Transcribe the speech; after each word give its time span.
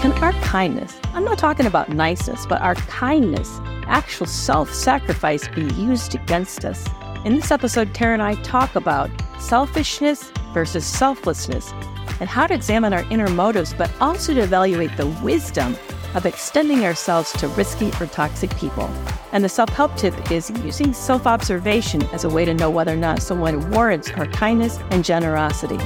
can 0.00 0.12
our 0.22 0.32
kindness, 0.40 0.98
I'm 1.12 1.24
not 1.24 1.36
talking 1.36 1.66
about 1.66 1.90
niceness, 1.90 2.46
but 2.46 2.62
our 2.62 2.74
kindness, 2.74 3.60
actual 3.84 4.24
self 4.24 4.72
sacrifice, 4.72 5.46
be 5.48 5.64
used 5.74 6.14
against 6.14 6.64
us? 6.64 6.88
In 7.26 7.36
this 7.36 7.50
episode, 7.50 7.94
Tara 7.94 8.14
and 8.14 8.22
I 8.22 8.34
talk 8.36 8.76
about 8.76 9.10
selfishness 9.38 10.32
versus 10.54 10.86
selflessness 10.86 11.72
and 12.18 12.30
how 12.30 12.46
to 12.46 12.54
examine 12.54 12.94
our 12.94 13.04
inner 13.10 13.28
motives, 13.28 13.74
but 13.74 13.90
also 14.00 14.32
to 14.32 14.40
evaluate 14.40 14.96
the 14.96 15.06
wisdom 15.22 15.76
of 16.14 16.24
extending 16.24 16.86
ourselves 16.86 17.30
to 17.32 17.48
risky 17.48 17.90
or 18.00 18.06
toxic 18.06 18.56
people. 18.56 18.90
And 19.32 19.44
the 19.44 19.50
self 19.50 19.68
help 19.68 19.96
tip 19.96 20.30
is 20.30 20.48
using 20.64 20.94
self 20.94 21.26
observation 21.26 22.02
as 22.04 22.24
a 22.24 22.30
way 22.30 22.46
to 22.46 22.54
know 22.54 22.70
whether 22.70 22.94
or 22.94 22.96
not 22.96 23.20
someone 23.20 23.70
warrants 23.70 24.10
our 24.12 24.26
kindness 24.26 24.78
and 24.90 25.04
generosity. 25.04 25.78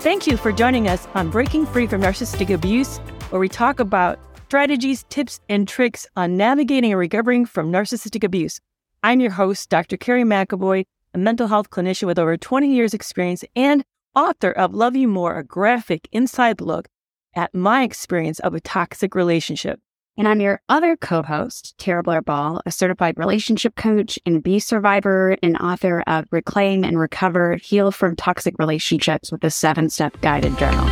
Thank 0.00 0.26
you 0.26 0.38
for 0.38 0.50
joining 0.50 0.88
us 0.88 1.06
on 1.14 1.28
Breaking 1.28 1.66
Free 1.66 1.86
from 1.86 2.00
Narcissistic 2.00 2.48
Abuse, 2.48 2.96
where 3.28 3.38
we 3.38 3.50
talk 3.50 3.80
about 3.80 4.18
strategies, 4.46 5.04
tips, 5.10 5.40
and 5.50 5.68
tricks 5.68 6.06
on 6.16 6.38
navigating 6.38 6.92
and 6.92 6.98
recovering 6.98 7.44
from 7.44 7.70
narcissistic 7.70 8.24
abuse. 8.24 8.62
I'm 9.02 9.20
your 9.20 9.32
host, 9.32 9.68
Dr. 9.68 9.98
Kerry 9.98 10.22
McAvoy, 10.24 10.86
a 11.12 11.18
mental 11.18 11.48
health 11.48 11.68
clinician 11.68 12.06
with 12.06 12.18
over 12.18 12.38
20 12.38 12.74
years' 12.74 12.94
experience 12.94 13.44
and 13.54 13.84
author 14.16 14.50
of 14.50 14.72
Love 14.72 14.96
You 14.96 15.06
More, 15.06 15.36
a 15.36 15.44
graphic 15.44 16.08
inside 16.12 16.62
look 16.62 16.88
at 17.36 17.54
my 17.54 17.82
experience 17.82 18.38
of 18.38 18.54
a 18.54 18.60
toxic 18.60 19.14
relationship. 19.14 19.80
And 20.20 20.28
I'm 20.28 20.42
your 20.42 20.60
other 20.68 20.98
co 20.98 21.22
host, 21.22 21.78
Tara 21.78 22.02
Blair 22.02 22.20
Ball, 22.20 22.60
a 22.66 22.70
certified 22.70 23.16
relationship 23.16 23.74
coach 23.74 24.18
and 24.26 24.36
abuse 24.36 24.66
survivor 24.66 25.38
and 25.42 25.56
author 25.56 26.04
of 26.06 26.26
Reclaim 26.30 26.84
and 26.84 26.98
Recover 26.98 27.56
Heal 27.56 27.90
from 27.90 28.16
Toxic 28.16 28.54
Relationships 28.58 29.32
with 29.32 29.42
a 29.44 29.48
seven 29.48 29.88
step 29.88 30.20
guided 30.20 30.58
journal. 30.58 30.84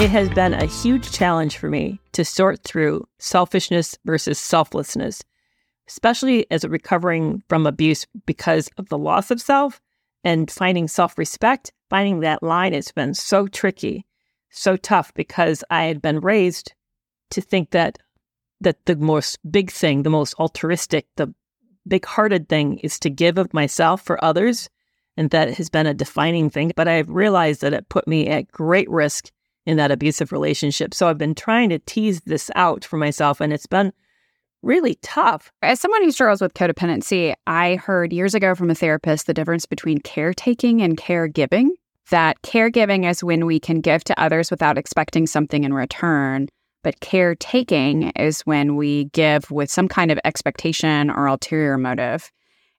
It 0.00 0.08
has 0.08 0.30
been 0.30 0.54
a 0.54 0.64
huge 0.64 1.12
challenge 1.12 1.58
for 1.58 1.68
me 1.68 2.00
to 2.12 2.24
sort 2.24 2.64
through 2.64 3.06
selfishness 3.18 3.98
versus 4.06 4.38
selflessness, 4.38 5.22
especially 5.88 6.50
as 6.50 6.64
a 6.64 6.70
recovering 6.70 7.42
from 7.50 7.66
abuse 7.66 8.06
because 8.24 8.70
of 8.78 8.88
the 8.88 8.96
loss 8.96 9.30
of 9.30 9.42
self 9.42 9.82
and 10.24 10.50
finding 10.50 10.88
self 10.88 11.18
respect. 11.18 11.70
Finding 11.90 12.20
that 12.20 12.42
line 12.42 12.72
has 12.72 12.90
been 12.92 13.12
so 13.12 13.46
tricky 13.46 14.06
so 14.50 14.76
tough 14.76 15.12
because 15.14 15.64
I 15.70 15.84
had 15.84 16.02
been 16.02 16.20
raised 16.20 16.72
to 17.30 17.40
think 17.40 17.70
that 17.70 17.98
that 18.60 18.84
the 18.86 18.96
most 18.96 19.38
big 19.48 19.70
thing, 19.70 20.02
the 20.02 20.10
most 20.10 20.34
altruistic, 20.34 21.06
the 21.16 21.32
big 21.86 22.04
hearted 22.04 22.48
thing 22.48 22.78
is 22.78 22.98
to 22.98 23.08
give 23.08 23.38
of 23.38 23.54
myself 23.54 24.02
for 24.02 24.22
others. 24.24 24.68
And 25.16 25.30
that 25.30 25.54
has 25.54 25.70
been 25.70 25.86
a 25.86 25.94
defining 25.94 26.50
thing. 26.50 26.72
But 26.74 26.88
I've 26.88 27.08
realized 27.08 27.60
that 27.60 27.72
it 27.72 27.88
put 27.88 28.08
me 28.08 28.26
at 28.28 28.50
great 28.50 28.90
risk 28.90 29.30
in 29.64 29.76
that 29.76 29.92
abusive 29.92 30.32
relationship. 30.32 30.92
So 30.92 31.08
I've 31.08 31.18
been 31.18 31.36
trying 31.36 31.68
to 31.68 31.78
tease 31.78 32.20
this 32.22 32.50
out 32.56 32.84
for 32.84 32.96
myself. 32.96 33.40
And 33.40 33.52
it's 33.52 33.66
been 33.66 33.92
really 34.62 34.96
tough. 35.02 35.52
As 35.62 35.78
someone 35.78 36.02
who 36.02 36.10
struggles 36.10 36.40
with 36.40 36.54
codependency, 36.54 37.34
I 37.46 37.76
heard 37.76 38.12
years 38.12 38.34
ago 38.34 38.56
from 38.56 38.70
a 38.70 38.74
therapist 38.74 39.28
the 39.28 39.34
difference 39.34 39.66
between 39.66 39.98
caretaking 39.98 40.82
and 40.82 40.96
caregiving 40.96 41.68
that 42.10 42.40
caregiving 42.42 43.08
is 43.08 43.22
when 43.22 43.46
we 43.46 43.60
can 43.60 43.80
give 43.80 44.04
to 44.04 44.20
others 44.20 44.50
without 44.50 44.78
expecting 44.78 45.26
something 45.26 45.64
in 45.64 45.74
return. 45.74 46.48
But 46.82 47.00
caretaking 47.00 48.10
is 48.10 48.42
when 48.42 48.76
we 48.76 49.06
give 49.06 49.50
with 49.50 49.70
some 49.70 49.88
kind 49.88 50.10
of 50.10 50.18
expectation 50.24 51.10
or 51.10 51.26
ulterior 51.26 51.76
motive. 51.76 52.30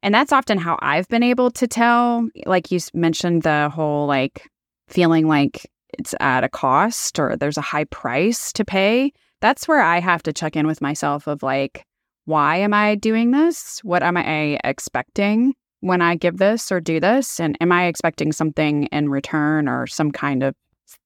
And 0.02 0.14
that's 0.14 0.32
often 0.32 0.58
how 0.58 0.78
I've 0.82 1.08
been 1.10 1.24
able 1.24 1.52
to 1.52 1.68
tell. 1.68 2.28
Like 2.46 2.72
you 2.72 2.80
mentioned, 2.94 3.44
the 3.44 3.70
whole 3.74 4.08
like 4.08 4.48
feeling 4.88 5.28
like 5.28 5.70
it's 5.98 6.16
at 6.20 6.44
a 6.44 6.50
cost 6.50 7.20
or 7.20 7.36
there's 7.36 7.58
a 7.58 7.62
high 7.62 7.84
price 7.86 8.54
to 8.54 8.64
pay. 8.64 9.12
That's 9.42 9.68
where 9.68 9.82
I 9.82 10.00
have 10.00 10.24
to 10.24 10.34
check 10.34 10.56
in 10.56 10.68
with 10.68 10.82
myself 10.82 11.28
of 11.28 11.44
like, 11.44 11.86
why 12.26 12.58
am 12.58 12.74
I 12.74 12.96
doing 12.96 13.32
this? 13.32 13.80
What 13.84 14.04
am 14.04 14.16
I 14.18 14.60
expecting? 14.64 15.54
when 15.82 16.02
I 16.02 16.16
give 16.16 16.38
this 16.38 16.72
or 16.72 16.80
do 16.80 17.00
this? 17.00 17.40
And 17.40 17.58
am 17.62 17.72
I 17.72 17.86
expecting 17.86 18.32
something 18.32 18.84
in 18.86 19.10
return 19.10 19.68
or 19.68 19.88
some 19.88 20.12
kind 20.12 20.44
of 20.44 20.56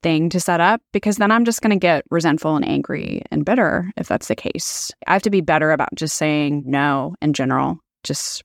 thing 0.02 0.30
to 0.30 0.40
set 0.40 0.60
up? 0.60 0.82
Because 0.92 1.18
then 1.18 1.32
I'm 1.32 1.46
just 1.46 1.62
going 1.62 1.72
to 1.72 1.80
get 1.80 2.06
resentful 2.10 2.56
and 2.56 2.68
angry 2.68 3.22
and 3.32 3.46
bitter 3.46 3.92
if 3.98 4.08
that's 4.08 4.28
the 4.28 4.36
case. 4.36 4.92
I 5.08 5.14
have 5.14 5.22
to 5.24 5.30
be 5.30 5.42
better 5.42 5.72
about 5.72 5.94
just 5.96 6.18
saying 6.18 6.64
no 6.66 7.16
in 7.22 7.34
general, 7.34 7.80
just, 8.04 8.44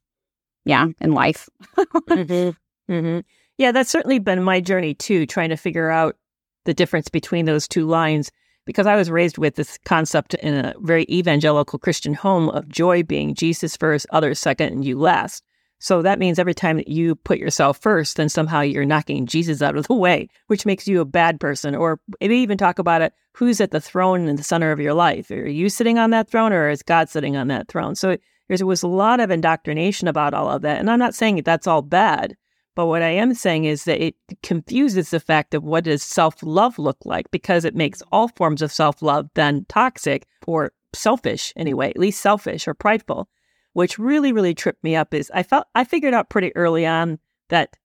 yeah, 0.64 0.86
in 1.00 1.12
life. 1.12 1.48
mm-hmm. 1.78 2.92
Mm-hmm. 2.92 3.20
Yeah, 3.58 3.72
that's 3.72 3.90
certainly 3.90 4.18
been 4.18 4.42
my 4.42 4.60
journey 4.60 4.94
too, 4.94 5.26
trying 5.26 5.50
to 5.50 5.56
figure 5.56 5.90
out 5.90 6.16
the 6.64 6.74
difference 6.74 7.08
between 7.08 7.44
those 7.44 7.66
two 7.66 7.86
lines. 7.86 8.30
Because 8.64 8.86
I 8.86 8.96
was 8.96 9.10
raised 9.10 9.38
with 9.38 9.54
this 9.54 9.78
concept 9.86 10.34
in 10.34 10.54
a 10.54 10.74
very 10.80 11.06
evangelical 11.08 11.78
Christian 11.78 12.12
home 12.12 12.50
of 12.50 12.68
joy 12.68 13.02
being 13.02 13.34
Jesus 13.34 13.78
first, 13.78 14.06
others 14.10 14.38
second, 14.38 14.72
and 14.72 14.84
you 14.84 14.98
last. 14.98 15.42
So 15.78 16.02
that 16.02 16.18
means 16.18 16.38
every 16.38 16.54
time 16.54 16.76
that 16.76 16.88
you 16.88 17.14
put 17.14 17.38
yourself 17.38 17.78
first, 17.78 18.16
then 18.16 18.28
somehow 18.28 18.60
you're 18.60 18.84
knocking 18.84 19.26
Jesus 19.26 19.62
out 19.62 19.76
of 19.76 19.86
the 19.86 19.94
way, 20.06 20.28
which 20.48 20.66
makes 20.66 20.88
you 20.88 21.00
a 21.00 21.04
bad 21.04 21.40
person. 21.40 21.74
Or 21.74 22.00
maybe 22.20 22.36
even 22.36 22.58
talk 22.58 22.78
about 22.78 23.02
it 23.02 23.12
who's 23.38 23.60
at 23.60 23.70
the 23.70 23.80
throne 23.80 24.26
in 24.26 24.34
the 24.34 24.42
center 24.42 24.72
of 24.72 24.80
your 24.80 24.94
life? 24.94 25.30
Are 25.30 25.48
you 25.48 25.68
sitting 25.68 25.96
on 25.96 26.10
that 26.10 26.28
throne 26.28 26.52
or 26.52 26.68
is 26.68 26.82
God 26.82 27.08
sitting 27.08 27.36
on 27.36 27.46
that 27.48 27.68
throne? 27.68 27.94
So 27.94 28.16
there 28.48 28.66
was 28.66 28.82
a 28.82 28.88
lot 28.88 29.20
of 29.20 29.30
indoctrination 29.30 30.08
about 30.08 30.34
all 30.34 30.50
of 30.50 30.62
that. 30.62 30.80
And 30.80 30.90
I'm 30.90 30.98
not 30.98 31.14
saying 31.14 31.36
that 31.36 31.44
that's 31.44 31.68
all 31.68 31.82
bad, 31.82 32.36
but 32.74 32.86
what 32.86 33.00
I 33.00 33.10
am 33.10 33.34
saying 33.34 33.64
is 33.64 33.84
that 33.84 34.04
it 34.04 34.16
confuses 34.42 35.10
the 35.10 35.20
fact 35.20 35.54
of 35.54 35.62
what 35.62 35.84
does 35.84 36.02
self 36.02 36.42
love 36.42 36.80
look 36.80 36.98
like 37.04 37.30
because 37.30 37.64
it 37.64 37.76
makes 37.76 38.02
all 38.10 38.26
forms 38.26 38.60
of 38.60 38.72
self 38.72 39.02
love 39.02 39.28
then 39.34 39.64
toxic 39.68 40.26
or 40.48 40.72
selfish 40.92 41.52
anyway, 41.54 41.90
at 41.90 41.98
least 41.98 42.20
selfish 42.20 42.66
or 42.66 42.74
prideful 42.74 43.28
which 43.78 43.96
really, 43.96 44.32
really 44.32 44.54
tripped 44.54 44.82
me 44.82 44.96
up 44.96 45.14
is 45.14 45.30
I 45.32 45.44
felt 45.44 45.68
I 45.72 45.84
figured 45.84 46.12
out 46.12 46.30
pretty 46.30 46.50
early 46.56 46.84
on 46.84 47.20
that 47.48 47.76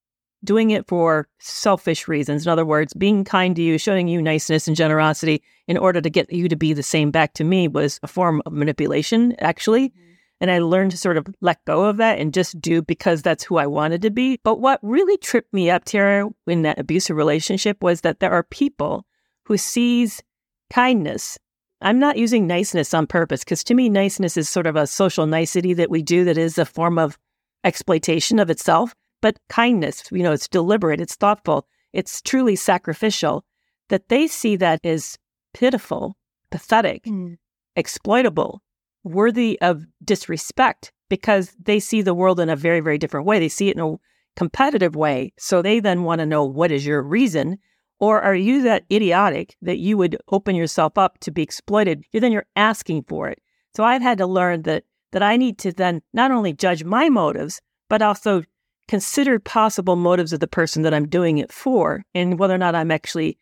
doing 0.44 0.72
it 0.72 0.88
for 0.88 1.28
selfish 1.38 2.08
reasons, 2.08 2.48
in 2.48 2.52
other 2.52 2.66
words, 2.66 2.96
being 2.96 3.24
kind 3.24 3.56
to 3.56 3.62
you, 3.62 3.78
showing 3.78 4.08
you 4.08 4.20
niceness 4.20 4.68
and 4.68 4.76
generosity 4.76 5.44
in 5.68 5.78
order 5.78 6.02
to 6.02 6.10
get 6.10 6.34
you 6.34 6.50
to 6.50 6.56
be 6.56 6.74
the 6.74 6.82
same 6.82 7.12
back 7.12 7.36
to 7.36 7.44
me 7.44 7.68
was 7.68 8.00
a 8.02 8.08
form 8.08 8.42
of 8.48 8.54
manipulation, 8.54 9.36
actually. 9.38 9.90
Mm-hmm. 9.90 10.00
And 10.42 10.50
I 10.50 10.58
learned 10.58 10.90
to 10.92 10.98
sort 10.98 11.16
of 11.16 11.28
let 11.42 11.64
go 11.66 11.84
of 11.84 11.98
that 11.98 12.18
and 12.18 12.34
just 12.34 12.60
do 12.60 12.82
because 12.82 13.22
that's 13.22 13.44
who 13.44 13.58
I 13.58 13.68
wanted 13.68 14.02
to 14.02 14.10
be. 14.10 14.40
But 14.44 14.60
what 14.60 14.80
really 14.82 15.18
tripped 15.18 15.54
me 15.54 15.70
up, 15.70 15.86
Tara, 15.86 16.28
in 16.48 16.64
that 16.64 16.80
abusive 16.80 17.16
relationship 17.16 17.84
was 17.84 18.02
that 18.02 18.20
there 18.20 18.32
are 18.32 18.42
people 18.42 19.06
who 19.44 19.58
sees 19.60 20.24
kindness 20.72 21.38
I'm 21.84 22.00
not 22.00 22.18
using 22.18 22.48
niceness 22.48 22.94
on 22.94 23.08
purpose 23.08 23.44
because 23.44 23.64
to 23.66 23.74
me, 23.74 23.90
niceness 23.90 24.38
is 24.38 24.48
sort 24.48 24.68
of 24.68 24.78
a 24.78 24.88
social 24.88 25.28
nicety 25.28 25.74
that 25.74 25.90
we 25.90 26.02
do 26.02 26.24
that 26.24 26.38
is 26.38 26.58
a 26.58 26.66
form 26.66 26.98
of 26.98 27.18
exploitation 27.64 28.40
of 28.40 28.50
itself. 28.50 28.96
But 29.22 29.38
kindness, 29.50 30.04
you 30.12 30.24
know, 30.24 30.32
it's 30.32 30.48
deliberate, 30.48 31.02
it's 31.02 31.16
thoughtful, 31.16 31.68
it's 31.92 32.22
truly 32.22 32.56
sacrificial, 32.56 33.46
that 33.90 34.10
they 34.10 34.28
see 34.28 34.56
that 34.58 34.86
as 34.86 35.18
pitiful, 35.54 36.18
pathetic, 36.52 37.04
mm. 37.04 37.38
exploitable, 37.76 38.62
worthy 39.04 39.60
of 39.62 39.86
disrespect 40.04 40.92
because 41.10 41.54
they 41.62 41.80
see 41.80 42.02
the 42.02 42.14
world 42.14 42.40
in 42.40 42.50
a 42.50 42.56
very, 42.56 42.80
very 42.80 42.98
different 42.98 43.26
way. 43.26 43.40
They 43.40 43.50
see 43.50 43.70
it 43.70 43.76
in 43.76 43.82
a 43.82 43.96
competitive 44.36 44.96
way. 44.96 45.34
So 45.38 45.62
they 45.62 45.80
then 45.80 46.04
want 46.04 46.20
to 46.20 46.26
know 46.26 46.46
what 46.46 46.72
is 46.72 46.86
your 46.86 47.02
reason 47.02 47.60
or 48.04 48.22
are 48.22 48.36
you 48.36 48.62
that 48.64 48.84
idiotic 48.92 49.56
that 49.62 49.78
you 49.78 49.98
would 49.98 50.18
open 50.28 50.58
yourself 50.58 50.98
up 50.98 51.18
to 51.20 51.32
be 51.32 51.42
exploited? 51.42 52.04
Then 52.12 52.34
you're 52.34 52.46
asking 52.58 53.04
for 53.04 53.30
it. 53.30 53.42
So 53.74 53.86
I've 53.86 54.02
had 54.02 54.18
to 54.18 54.28
learn 54.28 54.64
that 54.64 54.84
that 55.14 55.24
I 55.24 55.38
need 55.38 55.58
to 55.60 55.72
then 55.72 56.02
not 56.12 56.30
only 56.30 56.52
judge 56.52 56.84
my 56.84 57.08
motives, 57.08 57.62
but 57.90 58.02
also 58.02 58.44
consider 58.90 59.40
possible 59.40 59.96
motives 59.96 60.34
of 60.34 60.42
the 60.42 60.48
person 60.48 60.82
that 60.82 60.94
I'm 60.94 61.08
doing 61.08 61.38
it 61.38 61.50
for 61.50 62.04
and 62.14 62.38
whether 62.38 62.54
or 62.54 62.58
not 62.58 62.76
I'm 62.76 62.92
actually 62.92 63.38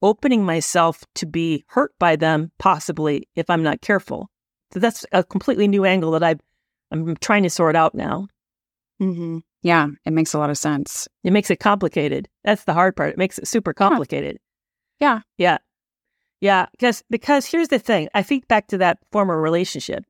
opening 0.00 0.42
myself 0.42 1.04
to 1.16 1.26
be 1.26 1.66
hurt 1.68 1.92
by 1.98 2.16
them, 2.16 2.50
possibly 2.58 3.28
if 3.34 3.50
I'm 3.50 3.62
not 3.62 3.82
careful. 3.82 4.30
So 4.72 4.80
that's 4.80 5.04
a 5.12 5.22
completely 5.22 5.68
new 5.68 5.84
angle 5.84 6.12
that 6.12 6.22
I 6.22 6.36
I'm 6.90 7.14
trying 7.16 7.42
to 7.42 7.50
sort 7.50 7.76
out 7.76 7.94
now. 7.94 8.28
Mm-hmm. 9.02 9.40
Yeah, 9.62 9.88
it 10.04 10.12
makes 10.12 10.34
a 10.34 10.38
lot 10.38 10.50
of 10.50 10.58
sense. 10.58 11.08
It 11.24 11.32
makes 11.32 11.50
it 11.50 11.60
complicated. 11.60 12.28
That's 12.44 12.64
the 12.64 12.74
hard 12.74 12.96
part. 12.96 13.10
It 13.10 13.18
makes 13.18 13.38
it 13.38 13.48
super 13.48 13.72
complicated. 13.72 14.38
Yeah. 15.00 15.20
Yeah. 15.36 15.58
Yeah, 16.40 16.66
because 16.72 17.02
because 17.10 17.46
here's 17.46 17.68
the 17.68 17.78
thing. 17.78 18.08
I 18.14 18.22
think 18.22 18.46
back 18.48 18.68
to 18.68 18.78
that 18.78 18.98
former 19.10 19.40
relationship. 19.40 20.04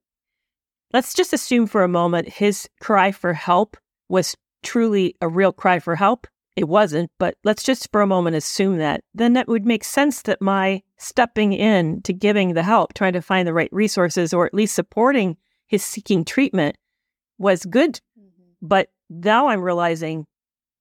Let's 0.93 1.15
just 1.15 1.33
assume 1.33 1.67
for 1.67 1.83
a 1.83 1.89
moment 1.89 2.29
his 2.29 2.69
cry 2.81 3.13
for 3.13 3.33
help 3.33 3.77
was 4.09 4.37
truly 4.63 5.15
a 5.21 5.29
real 5.29 5.53
cry 5.53 5.79
for 5.79 5.97
help. 5.97 6.27
It 6.57 6.69
wasn't, 6.69 7.11
but 7.19 7.37
let's 7.45 7.63
just 7.63 7.91
for 7.93 8.01
a 8.01 8.07
moment 8.07 8.37
assume 8.37 8.79
that. 8.79 9.05
Then 9.15 9.35
that 9.35 9.49
would 9.49 9.65
make 9.65 9.85
sense 9.85 10.23
that 10.23 10.43
my 10.43 10.83
stepping 10.97 11.53
in 11.53 12.03
to 12.03 12.13
giving 12.13 12.55
the 12.55 12.63
help, 12.63 12.95
trying 12.95 13.13
to 13.13 13.23
find 13.23 13.47
the 13.47 13.55
right 13.55 13.69
resources, 13.73 14.35
or 14.35 14.45
at 14.45 14.55
least 14.55 14.75
supporting 14.75 15.37
his 15.67 15.85
seeking 15.85 16.25
treatment 16.25 16.77
was 17.39 17.65
good. 17.65 18.01
Mm-hmm. 18.19 18.67
But 18.67 18.89
now 19.11 19.49
I'm 19.49 19.61
realizing 19.61 20.27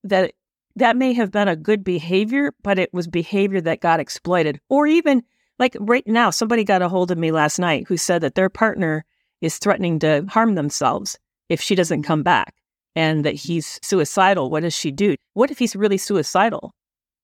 that 0.04 0.34
that 0.76 0.96
may 0.96 1.14
have 1.14 1.32
been 1.32 1.48
a 1.48 1.56
good 1.56 1.84
behavior, 1.84 2.54
but 2.64 2.78
it 2.78 2.94
was 2.94 3.08
behavior 3.08 3.60
that 3.62 3.82
got 3.82 4.00
exploited. 4.00 4.60
Or 4.70 4.86
even 4.86 5.24
like 5.60 5.76
right 5.80 6.06
now, 6.06 6.30
somebody 6.30 6.64
got 6.64 6.84
a 6.84 6.90
hold 6.90 7.10
of 7.10 7.18
me 7.18 7.32
last 7.32 7.58
night 7.58 7.88
who 7.88 7.98
said 7.98 8.22
that 8.22 8.36
their 8.36 8.50
partner 8.50 9.04
is 9.42 9.58
threatening 9.58 10.00
to 10.00 10.26
harm 10.30 10.56
themselves 10.56 11.18
if 11.50 11.62
she 11.62 11.76
doesn't 11.76 12.02
mm-hmm. 12.02 12.08
come 12.08 12.24
back 12.24 12.54
and 12.96 13.26
that 13.26 13.36
he's 13.36 13.80
suicidal. 13.82 14.50
What 14.50 14.62
does 14.64 14.76
she 14.76 14.92
do? 14.92 15.16
What 15.34 15.52
if 15.52 15.60
he's 15.60 15.76
really 15.76 15.98
suicidal? 15.98 16.74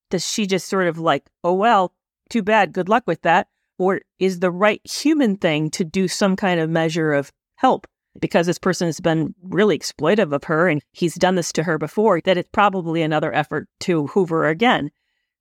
Does 0.09 0.27
she 0.27 0.45
just 0.45 0.67
sort 0.67 0.87
of 0.87 0.97
like, 0.97 1.25
oh, 1.43 1.53
well, 1.53 1.93
too 2.29 2.43
bad, 2.43 2.73
good 2.73 2.89
luck 2.89 3.03
with 3.07 3.21
that? 3.23 3.47
Or 3.79 4.01
is 4.19 4.39
the 4.39 4.51
right 4.51 4.81
human 4.83 5.37
thing 5.37 5.69
to 5.71 5.83
do 5.83 6.07
some 6.07 6.35
kind 6.35 6.59
of 6.59 6.69
measure 6.69 7.13
of 7.13 7.31
help? 7.55 7.87
Because 8.19 8.45
this 8.45 8.59
person 8.59 8.87
has 8.87 8.99
been 8.99 9.33
really 9.41 9.77
exploitive 9.77 10.33
of 10.33 10.43
her 10.45 10.67
and 10.67 10.81
he's 10.91 11.15
done 11.15 11.35
this 11.35 11.51
to 11.53 11.63
her 11.63 11.77
before, 11.77 12.21
that 12.21 12.37
it's 12.37 12.49
probably 12.51 13.01
another 13.01 13.33
effort 13.33 13.67
to 13.81 14.07
hoover 14.07 14.47
again. 14.47 14.91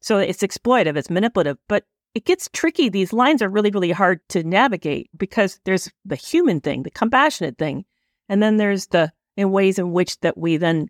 So 0.00 0.18
it's 0.18 0.42
exploitive, 0.42 0.96
it's 0.96 1.10
manipulative, 1.10 1.58
but 1.68 1.84
it 2.14 2.24
gets 2.24 2.48
tricky. 2.52 2.88
These 2.88 3.12
lines 3.12 3.42
are 3.42 3.48
really, 3.48 3.70
really 3.70 3.92
hard 3.92 4.20
to 4.30 4.42
navigate 4.42 5.08
because 5.16 5.60
there's 5.64 5.90
the 6.04 6.16
human 6.16 6.60
thing, 6.60 6.82
the 6.82 6.90
compassionate 6.90 7.58
thing, 7.58 7.84
and 8.28 8.42
then 8.42 8.56
there's 8.56 8.88
the 8.88 9.12
in 9.36 9.50
ways 9.50 9.78
in 9.78 9.92
which 9.92 10.20
that 10.20 10.36
we 10.36 10.56
then 10.56 10.88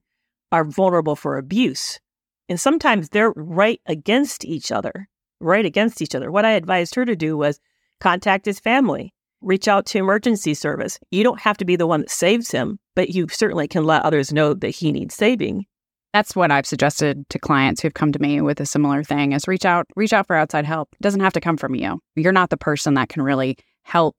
are 0.50 0.64
vulnerable 0.64 1.16
for 1.16 1.38
abuse. 1.38 2.00
And 2.48 2.60
sometimes 2.60 3.08
they're 3.08 3.32
right 3.36 3.80
against 3.86 4.44
each 4.44 4.72
other, 4.72 5.08
right 5.40 5.64
against 5.64 6.02
each 6.02 6.14
other. 6.14 6.30
What 6.30 6.44
I 6.44 6.52
advised 6.52 6.94
her 6.96 7.04
to 7.04 7.16
do 7.16 7.36
was 7.36 7.60
contact 8.00 8.46
his 8.46 8.58
family 8.58 9.14
reach 9.42 9.68
out 9.68 9.86
to 9.86 9.98
emergency 9.98 10.54
service. 10.54 10.98
You 11.10 11.24
don't 11.24 11.40
have 11.40 11.58
to 11.58 11.64
be 11.64 11.76
the 11.76 11.86
one 11.86 12.00
that 12.00 12.10
saves 12.10 12.50
him, 12.50 12.78
but 12.94 13.10
you 13.10 13.28
certainly 13.28 13.68
can 13.68 13.84
let 13.84 14.02
others 14.02 14.32
know 14.32 14.54
that 14.54 14.70
he 14.70 14.92
needs 14.92 15.14
saving. 15.14 15.66
That's 16.12 16.36
what 16.36 16.50
I've 16.50 16.66
suggested 16.66 17.28
to 17.30 17.38
clients 17.38 17.80
who've 17.80 17.94
come 17.94 18.12
to 18.12 18.20
me 18.20 18.40
with 18.40 18.60
a 18.60 18.66
similar 18.66 19.02
thing 19.02 19.32
is 19.32 19.48
reach 19.48 19.64
out, 19.64 19.86
reach 19.96 20.12
out 20.12 20.26
for 20.26 20.36
outside 20.36 20.66
help. 20.66 20.90
It 20.92 21.02
doesn't 21.02 21.20
have 21.20 21.32
to 21.32 21.40
come 21.40 21.56
from 21.56 21.74
you. 21.74 22.00
You're 22.16 22.32
not 22.32 22.50
the 22.50 22.56
person 22.56 22.94
that 22.94 23.08
can 23.08 23.22
really 23.22 23.56
help 23.82 24.16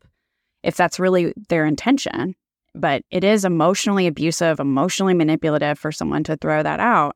if 0.63 0.75
that's 0.75 0.99
really 0.99 1.33
their 1.49 1.65
intention. 1.65 2.35
But 2.75 3.03
it 3.11 3.23
is 3.23 3.45
emotionally 3.45 4.07
abusive, 4.07 4.59
emotionally 4.59 5.13
manipulative 5.13 5.77
for 5.77 5.91
someone 5.91 6.23
to 6.23 6.37
throw 6.37 6.63
that 6.63 6.79
out. 6.79 7.15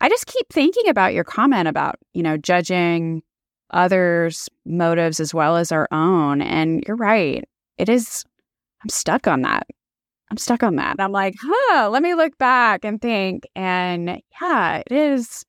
I 0.00 0.10
just 0.10 0.26
keep 0.26 0.46
thinking 0.52 0.88
about 0.88 1.14
your 1.14 1.24
comment 1.24 1.66
about, 1.66 1.96
you 2.12 2.22
know, 2.22 2.36
judging 2.36 3.22
others' 3.70 4.48
motives 4.64 5.20
as 5.20 5.34
well 5.34 5.56
as 5.56 5.72
our 5.72 5.88
own. 5.92 6.40
And 6.42 6.82
you're 6.86 6.96
right. 6.96 7.44
It 7.76 7.88
is, 7.88 8.24
I'm 8.82 8.88
stuck 8.88 9.26
on 9.26 9.42
that. 9.42 9.66
I'm 10.30 10.36
stuck 10.36 10.62
on 10.62 10.76
that. 10.76 10.96
I'm 10.98 11.12
like, 11.12 11.34
huh, 11.40 11.88
let 11.90 12.02
me 12.02 12.14
look 12.14 12.36
back 12.38 12.84
and 12.84 13.00
think. 13.00 13.46
And 13.54 14.20
yeah, 14.40 14.82
it 14.86 14.92
is, 14.92 15.44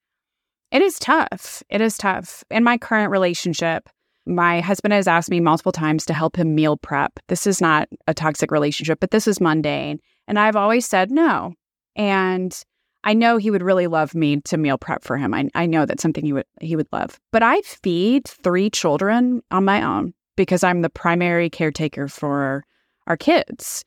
it 0.71 0.81
is 0.81 0.99
tough. 0.99 1.63
It 1.69 1.81
is 1.81 1.97
tough. 1.97 2.43
In 2.49 2.63
my 2.63 2.77
current 2.77 3.11
relationship, 3.11 3.89
my 4.25 4.61
husband 4.61 4.93
has 4.93 5.07
asked 5.07 5.29
me 5.29 5.39
multiple 5.39 5.71
times 5.71 6.05
to 6.05 6.13
help 6.13 6.37
him 6.37 6.55
meal 6.55 6.77
prep. 6.77 7.19
This 7.27 7.47
is 7.47 7.59
not 7.59 7.89
a 8.07 8.13
toxic 8.13 8.51
relationship, 8.51 8.99
but 8.99 9.11
this 9.11 9.27
is 9.27 9.41
mundane. 9.41 9.99
And 10.27 10.37
I've 10.37 10.55
always 10.55 10.85
said 10.85 11.11
no. 11.11 11.53
And 11.95 12.55
I 13.03 13.13
know 13.13 13.37
he 13.37 13.51
would 13.51 13.63
really 13.63 13.87
love 13.87 14.13
me 14.13 14.41
to 14.41 14.57
meal 14.57 14.77
prep 14.77 15.03
for 15.03 15.17
him. 15.17 15.33
I, 15.33 15.49
I 15.55 15.65
know 15.65 15.85
that's 15.85 16.01
something 16.01 16.25
he 16.25 16.33
would 16.33 16.45
he 16.61 16.75
would 16.75 16.87
love. 16.91 17.19
But 17.31 17.43
I 17.43 17.61
feed 17.61 18.27
three 18.27 18.69
children 18.69 19.41
on 19.51 19.65
my 19.65 19.81
own 19.81 20.13
because 20.35 20.63
I'm 20.63 20.81
the 20.81 20.89
primary 20.89 21.49
caretaker 21.49 22.07
for 22.07 22.65
our 23.07 23.17
kids. 23.17 23.83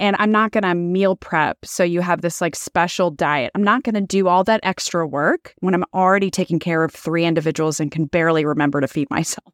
And 0.00 0.16
I'm 0.18 0.32
not 0.32 0.50
going 0.50 0.64
to 0.64 0.74
meal 0.74 1.14
prep 1.14 1.58
so 1.64 1.84
you 1.84 2.00
have 2.00 2.20
this 2.20 2.40
like 2.40 2.56
special 2.56 3.10
diet. 3.10 3.52
I'm 3.54 3.62
not 3.62 3.84
going 3.84 3.94
to 3.94 4.00
do 4.00 4.26
all 4.26 4.42
that 4.44 4.58
extra 4.64 5.06
work 5.06 5.54
when 5.60 5.72
I'm 5.72 5.84
already 5.94 6.30
taking 6.30 6.58
care 6.58 6.82
of 6.82 6.92
three 6.92 7.24
individuals 7.24 7.78
and 7.78 7.92
can 7.92 8.06
barely 8.06 8.44
remember 8.44 8.80
to 8.80 8.88
feed 8.88 9.08
myself. 9.10 9.52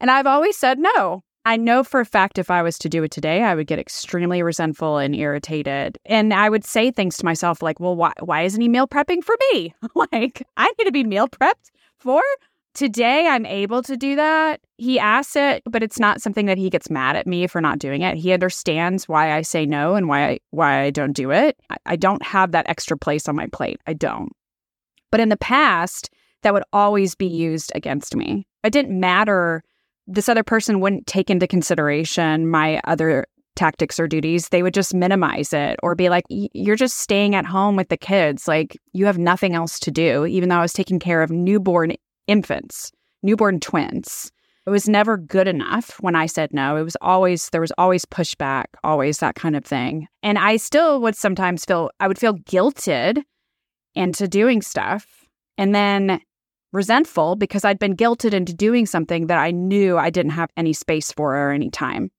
and 0.00 0.10
I've 0.10 0.26
always 0.26 0.56
said 0.56 0.78
no. 0.78 1.24
I 1.46 1.56
know 1.56 1.82
for 1.82 2.00
a 2.00 2.04
fact 2.04 2.38
if 2.38 2.50
I 2.50 2.62
was 2.62 2.78
to 2.80 2.88
do 2.88 3.02
it 3.02 3.10
today, 3.10 3.42
I 3.42 3.54
would 3.54 3.66
get 3.66 3.78
extremely 3.78 4.42
resentful 4.42 4.98
and 4.98 5.14
irritated. 5.14 5.98
And 6.04 6.34
I 6.34 6.50
would 6.50 6.64
say 6.64 6.90
things 6.90 7.16
to 7.18 7.24
myself 7.24 7.62
like, 7.62 7.80
well, 7.80 7.96
why, 7.96 8.12
why 8.20 8.42
isn't 8.42 8.60
he 8.60 8.68
meal 8.68 8.86
prepping 8.86 9.24
for 9.24 9.34
me? 9.52 9.74
like, 9.94 10.46
I 10.56 10.70
need 10.78 10.84
to 10.84 10.92
be 10.92 11.04
meal 11.04 11.28
prepped 11.28 11.70
for. 11.98 12.22
Today, 12.74 13.26
I'm 13.26 13.46
able 13.46 13.82
to 13.82 13.96
do 13.96 14.14
that. 14.16 14.60
He 14.76 14.98
asks 14.98 15.34
it, 15.34 15.62
but 15.64 15.82
it's 15.82 15.98
not 15.98 16.22
something 16.22 16.46
that 16.46 16.58
he 16.58 16.70
gets 16.70 16.88
mad 16.88 17.16
at 17.16 17.26
me 17.26 17.46
for 17.46 17.60
not 17.60 17.80
doing 17.80 18.02
it. 18.02 18.16
He 18.16 18.32
understands 18.32 19.08
why 19.08 19.32
I 19.32 19.42
say 19.42 19.66
no 19.66 19.96
and 19.96 20.08
why 20.08 20.28
I, 20.28 20.38
why 20.50 20.82
I 20.82 20.90
don't 20.90 21.12
do 21.12 21.32
it. 21.32 21.56
I, 21.68 21.76
I 21.86 21.96
don't 21.96 22.22
have 22.22 22.52
that 22.52 22.68
extra 22.68 22.96
place 22.96 23.28
on 23.28 23.34
my 23.34 23.48
plate. 23.48 23.80
I 23.86 23.94
don't. 23.94 24.30
But 25.10 25.20
in 25.20 25.30
the 25.30 25.36
past, 25.36 26.10
that 26.42 26.54
would 26.54 26.62
always 26.72 27.14
be 27.14 27.26
used 27.26 27.72
against 27.74 28.14
me. 28.14 28.46
It 28.62 28.72
didn't 28.72 28.98
matter 28.98 29.64
this 30.10 30.28
other 30.28 30.42
person 30.42 30.80
wouldn't 30.80 31.06
take 31.06 31.30
into 31.30 31.46
consideration 31.46 32.48
my 32.50 32.80
other 32.84 33.26
tactics 33.56 34.00
or 34.00 34.08
duties. 34.08 34.48
They 34.48 34.62
would 34.62 34.74
just 34.74 34.94
minimize 34.94 35.52
it 35.52 35.78
or 35.82 35.94
be 35.94 36.08
like, 36.08 36.24
you're 36.28 36.76
just 36.76 36.98
staying 36.98 37.34
at 37.34 37.46
home 37.46 37.76
with 37.76 37.88
the 37.88 37.96
kids. 37.96 38.48
Like, 38.48 38.76
you 38.92 39.06
have 39.06 39.18
nothing 39.18 39.54
else 39.54 39.78
to 39.80 39.90
do, 39.90 40.26
even 40.26 40.48
though 40.48 40.56
I 40.56 40.62
was 40.62 40.72
taking 40.72 40.98
care 40.98 41.22
of 41.22 41.30
newborn 41.30 41.94
infants, 42.26 42.90
newborn 43.22 43.60
twins. 43.60 44.32
It 44.66 44.70
was 44.70 44.88
never 44.88 45.16
good 45.16 45.48
enough 45.48 45.96
when 46.00 46.14
I 46.14 46.26
said 46.26 46.52
no. 46.52 46.76
It 46.76 46.82
was 46.82 46.96
always, 47.00 47.48
there 47.50 47.60
was 47.60 47.72
always 47.78 48.04
pushback, 48.04 48.66
always 48.84 49.18
that 49.18 49.34
kind 49.34 49.56
of 49.56 49.64
thing. 49.64 50.06
And 50.22 50.38
I 50.38 50.56
still 50.56 51.00
would 51.00 51.16
sometimes 51.16 51.64
feel, 51.64 51.90
I 51.98 52.08
would 52.08 52.18
feel 52.18 52.34
guilted 52.34 53.22
into 53.94 54.28
doing 54.28 54.62
stuff. 54.62 55.06
And 55.58 55.74
then 55.74 56.20
resentful 56.72 57.36
because 57.36 57.64
I'd 57.64 57.78
been 57.78 57.96
guilted 57.96 58.32
into 58.32 58.54
doing 58.54 58.86
something 58.86 59.26
that 59.26 59.38
I 59.38 59.50
knew 59.50 59.98
I 59.98 60.10
didn't 60.10 60.32
have 60.32 60.50
any 60.56 60.72
space 60.72 61.12
for 61.12 61.36
or 61.36 61.50
any 61.50 61.70
time. 61.70 62.10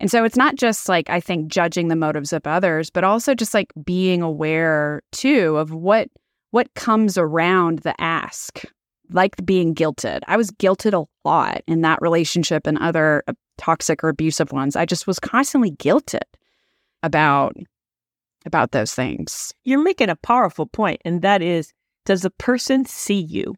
And 0.00 0.10
so 0.10 0.24
it's 0.24 0.36
not 0.36 0.54
just 0.54 0.88
like, 0.88 1.10
I 1.10 1.20
think, 1.20 1.48
judging 1.48 1.88
the 1.88 1.96
motives 1.96 2.32
of 2.32 2.46
others, 2.46 2.90
but 2.90 3.04
also 3.04 3.34
just 3.34 3.54
like 3.54 3.72
being 3.84 4.22
aware 4.22 5.02
too 5.12 5.56
of 5.56 5.72
what 5.72 6.08
what 6.50 6.72
comes 6.74 7.18
around 7.18 7.80
the 7.80 8.00
ask, 8.00 8.62
like 9.10 9.44
being 9.44 9.74
guilted. 9.74 10.20
I 10.26 10.36
was 10.36 10.50
guilted 10.52 10.94
a 10.94 11.06
lot 11.28 11.62
in 11.66 11.82
that 11.82 12.00
relationship 12.00 12.66
and 12.66 12.78
other 12.78 13.22
uh, 13.26 13.34
toxic 13.58 14.02
or 14.02 14.08
abusive 14.08 14.50
ones. 14.52 14.76
I 14.76 14.86
just 14.86 15.06
was 15.06 15.18
constantly 15.18 15.72
guilted 15.72 16.22
about 17.02 17.56
about 18.46 18.70
those 18.70 18.94
things. 18.94 19.52
You're 19.64 19.82
making 19.82 20.08
a 20.08 20.16
powerful 20.16 20.66
point, 20.66 21.02
and 21.04 21.22
that 21.22 21.42
is 21.42 21.72
does 22.06 22.22
the 22.22 22.30
person 22.30 22.86
see 22.86 23.20
you? 23.20 23.54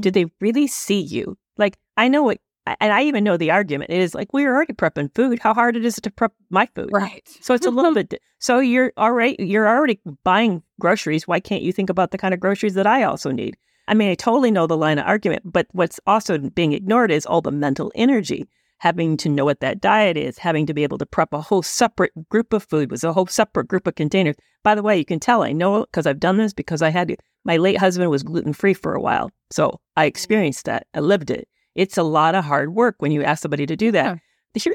Do 0.00 0.10
they 0.10 0.26
really 0.40 0.66
see 0.66 1.00
you? 1.00 1.36
Like, 1.56 1.76
I 1.96 2.08
know 2.08 2.22
what, 2.22 2.38
and 2.66 2.92
I 2.92 3.02
even 3.02 3.24
know 3.24 3.36
the 3.36 3.50
argument. 3.50 3.90
It 3.90 4.00
is 4.00 4.14
like, 4.14 4.32
we're 4.32 4.54
already 4.54 4.72
prepping 4.72 5.14
food. 5.14 5.38
How 5.38 5.54
hard 5.54 5.76
it 5.76 5.84
is 5.84 5.96
to 5.96 6.10
prep 6.10 6.32
my 6.50 6.66
food. 6.74 6.90
Right. 6.92 7.26
So 7.40 7.54
it's 7.54 7.66
a 7.66 7.70
little 7.70 7.94
bit, 8.02 8.14
so 8.38 8.58
you're 8.58 8.92
already, 8.96 9.36
You're 9.44 9.68
already 9.68 10.00
buying 10.24 10.62
groceries. 10.80 11.28
Why 11.28 11.40
can't 11.40 11.62
you 11.62 11.72
think 11.72 11.90
about 11.90 12.10
the 12.10 12.18
kind 12.18 12.34
of 12.34 12.40
groceries 12.40 12.74
that 12.74 12.86
I 12.86 13.02
also 13.02 13.30
need? 13.30 13.56
I 13.88 13.94
mean, 13.94 14.10
I 14.10 14.14
totally 14.14 14.50
know 14.52 14.66
the 14.66 14.76
line 14.76 14.98
of 14.98 15.06
argument, 15.06 15.42
but 15.44 15.66
what's 15.72 15.98
also 16.06 16.38
being 16.38 16.72
ignored 16.72 17.10
is 17.10 17.26
all 17.26 17.40
the 17.40 17.50
mental 17.50 17.90
energy 17.96 18.46
having 18.80 19.16
to 19.18 19.28
know 19.28 19.44
what 19.44 19.60
that 19.60 19.80
diet 19.80 20.16
is, 20.16 20.38
having 20.38 20.66
to 20.66 20.74
be 20.74 20.82
able 20.82 20.98
to 20.98 21.06
prep 21.06 21.32
a 21.32 21.40
whole 21.40 21.62
separate 21.62 22.12
group 22.30 22.52
of 22.54 22.64
food 22.64 22.90
with 22.90 23.04
a 23.04 23.12
whole 23.12 23.26
separate 23.26 23.68
group 23.68 23.86
of 23.86 23.94
containers. 23.94 24.36
By 24.62 24.74
the 24.74 24.82
way, 24.82 24.96
you 24.96 25.04
can 25.04 25.20
tell 25.20 25.42
I 25.42 25.52
know 25.52 25.82
because 25.82 26.06
I've 26.06 26.18
done 26.18 26.38
this 26.38 26.54
because 26.54 26.80
I 26.80 26.88
had 26.88 27.08
to. 27.08 27.16
My 27.44 27.58
late 27.58 27.78
husband 27.78 28.10
was 28.10 28.22
gluten 28.22 28.54
free 28.54 28.74
for 28.74 28.94
a 28.94 29.00
while. 29.00 29.30
So 29.50 29.80
I 29.96 30.02
mm-hmm. 30.02 30.08
experienced 30.08 30.64
that. 30.64 30.86
I 30.94 31.00
lived 31.00 31.30
it. 31.30 31.46
It's 31.74 31.98
a 31.98 32.02
lot 32.02 32.34
of 32.34 32.44
hard 32.44 32.74
work 32.74 32.96
when 32.98 33.12
you 33.12 33.22
ask 33.22 33.42
somebody 33.42 33.66
to 33.66 33.76
do 33.76 33.92
that. 33.92 34.18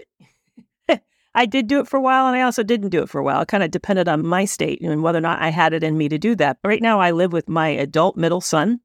I 1.35 1.45
did 1.45 1.67
do 1.67 1.79
it 1.79 1.87
for 1.87 1.97
a 1.97 2.01
while 2.01 2.27
and 2.27 2.35
I 2.35 2.41
also 2.43 2.63
didn't 2.63 2.89
do 2.89 3.01
it 3.01 3.09
for 3.09 3.19
a 3.19 3.23
while. 3.23 3.41
It 3.41 3.47
kind 3.47 3.63
of 3.63 3.71
depended 3.71 4.07
on 4.07 4.25
my 4.25 4.45
state 4.45 4.81
and 4.81 5.01
whether 5.01 5.17
or 5.17 5.21
not 5.21 5.41
I 5.41 5.49
had 5.49 5.73
it 5.73 5.83
in 5.83 5.97
me 5.97 6.09
to 6.09 6.17
do 6.17 6.35
that. 6.35 6.57
Right 6.63 6.81
now, 6.81 7.01
I 7.01 7.11
live 7.11 7.33
with 7.33 7.49
my 7.49 7.69
adult 7.69 8.15
middle 8.15 8.39
son, 8.39 8.79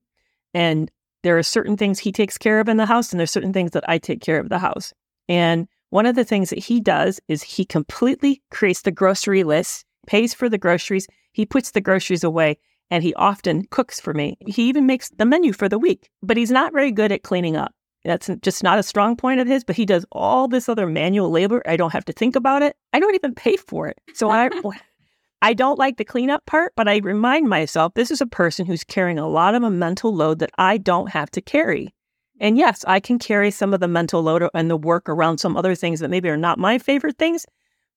and 0.53 0.91
there 1.23 1.39
are 1.39 1.43
certain 1.43 1.77
things 1.77 1.99
he 1.99 2.11
takes 2.11 2.39
care 2.39 2.59
of 2.59 2.69
in 2.69 2.79
the 2.79 2.87
house, 2.87 3.12
and 3.12 3.21
there's 3.21 3.31
certain 3.31 3.53
things 3.53 3.71
that 3.73 3.89
I 3.89 3.99
take 3.99 4.21
care 4.21 4.41
of 4.41 4.49
the 4.49 4.59
house. 4.59 4.93
And 5.31 5.69
one 5.91 6.07
of 6.07 6.17
the 6.17 6.25
things 6.25 6.51
that 6.51 6.59
he 6.59 6.81
does 6.81 7.21
is 7.29 7.43
he 7.43 7.65
completely 7.65 8.43
creates 8.51 8.83
the 8.83 8.91
grocery 8.91 9.45
list, 9.45 9.85
pays 10.09 10.35
for 10.35 10.49
the 10.49 10.59
groceries, 10.59 11.07
he 11.33 11.47
puts 11.47 11.71
the 11.71 11.81
groceries 11.81 12.25
away, 12.25 12.59
and 12.91 13.05
he 13.05 13.15
often 13.15 13.65
cooks 13.71 14.01
for 14.01 14.13
me. 14.13 14.37
He 14.49 14.69
even 14.69 14.87
makes 14.87 15.09
the 15.11 15.25
menu 15.25 15.53
for 15.53 15.69
the 15.69 15.79
week, 15.79 16.11
but 16.21 16.37
he's 16.37 16.51
not 16.51 16.73
very 16.73 16.91
good 16.91 17.13
at 17.13 17.23
cleaning 17.23 17.57
up. 17.57 17.73
That's 18.05 18.29
just 18.43 18.65
not 18.65 18.81
a 18.81 18.83
strong 18.83 19.15
point 19.15 19.41
of 19.41 19.47
his, 19.47 19.63
but 19.63 19.77
he 19.77 19.87
does 19.87 20.05
all 20.11 20.49
this 20.49 20.69
other 20.69 20.87
manual 20.87 21.31
labor. 21.31 21.63
I 21.65 21.77
don't 21.77 21.93
have 21.93 22.07
to 22.07 22.13
think 22.13 22.35
about 22.35 22.63
it. 22.63 22.75
I 22.93 22.99
don't 22.99 23.15
even 23.15 23.35
pay 23.35 23.57
for 23.57 23.87
it. 23.87 24.01
So 24.15 24.31
I 24.31 24.51
I 25.43 25.55
don't 25.55 25.79
like 25.79 25.97
the 25.97 26.05
cleanup 26.05 26.45
part, 26.45 26.73
but 26.77 26.89
I 26.89 26.99
remind 26.99 27.49
myself 27.49 27.95
this 27.95 28.11
is 28.11 28.21
a 28.21 28.27
person 28.27 28.67
who's 28.67 28.85
carrying 28.85 29.19
a 29.19 29.29
lot 29.29 29.55
of 29.55 29.63
a 29.63 29.71
mental 29.71 30.15
load 30.15 30.41
that 30.41 30.51
I 30.59 30.77
don't 30.77 31.11
have 31.11 31.31
to 31.31 31.41
carry. 31.41 31.95
And 32.40 32.56
yes, 32.56 32.85
I 32.88 33.00
can 33.00 33.18
carry 33.18 33.50
some 33.50 33.75
of 33.75 33.80
the 33.80 33.88
mental 33.88 34.23
load 34.23 34.49
and 34.54 34.70
the 34.70 34.76
work 34.76 35.09
around 35.09 35.38
some 35.38 35.56
other 35.56 35.75
things 35.75 36.00
that 36.00 36.09
maybe 36.09 36.30
are 36.30 36.37
not 36.37 36.59
my 36.59 36.78
favorite 36.78 37.18
things, 37.18 37.47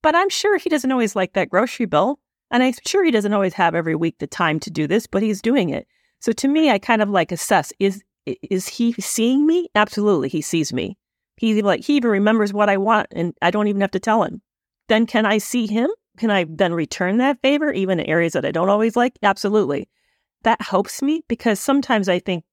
but 0.01 0.15
I'm 0.15 0.29
sure 0.29 0.57
he 0.57 0.69
doesn't 0.69 0.91
always 0.91 1.15
like 1.15 1.33
that 1.33 1.49
grocery 1.49 1.85
bill. 1.85 2.19
And 2.51 2.61
I'm 2.61 2.73
sure 2.85 3.03
he 3.03 3.09
doesn't 3.09 3.33
always 3.33 3.53
have 3.53 3.73
every 3.73 3.95
week 3.95 4.17
the 4.19 4.27
time 4.27 4.59
to 4.59 4.69
do 4.69 4.85
this, 4.85 5.07
but 5.07 5.23
he's 5.23 5.41
doing 5.41 5.69
it. 5.69 5.87
So 6.19 6.31
to 6.33 6.47
me, 6.47 6.69
I 6.69 6.77
kind 6.77 7.01
of 7.01 7.09
like 7.09 7.31
assess 7.31 7.73
is 7.79 8.03
is 8.25 8.67
he 8.67 8.93
seeing 8.93 9.45
me? 9.45 9.67
Absolutely, 9.75 10.29
he 10.29 10.41
sees 10.41 10.71
me. 10.71 10.97
He 11.37 11.61
like 11.61 11.83
he 11.83 11.95
even 11.95 12.11
remembers 12.11 12.53
what 12.53 12.69
I 12.69 12.77
want, 12.77 13.07
and 13.11 13.33
I 13.41 13.49
don't 13.49 13.67
even 13.67 13.81
have 13.81 13.91
to 13.91 13.99
tell 13.99 14.23
him. 14.23 14.41
Then 14.87 15.05
can 15.05 15.25
I 15.25 15.39
see 15.39 15.67
him? 15.67 15.89
Can 16.17 16.29
I 16.29 16.45
then 16.47 16.73
return 16.73 17.17
that 17.17 17.41
favor, 17.41 17.71
even 17.71 17.99
in 17.99 18.05
areas 18.05 18.33
that 18.33 18.45
I 18.45 18.51
don't 18.51 18.69
always 18.69 18.95
like? 18.95 19.17
Absolutely. 19.23 19.89
That 20.43 20.61
helps 20.61 21.01
me 21.01 21.23
because 21.27 21.59
sometimes 21.59 22.07
I 22.07 22.19
think 22.19 22.43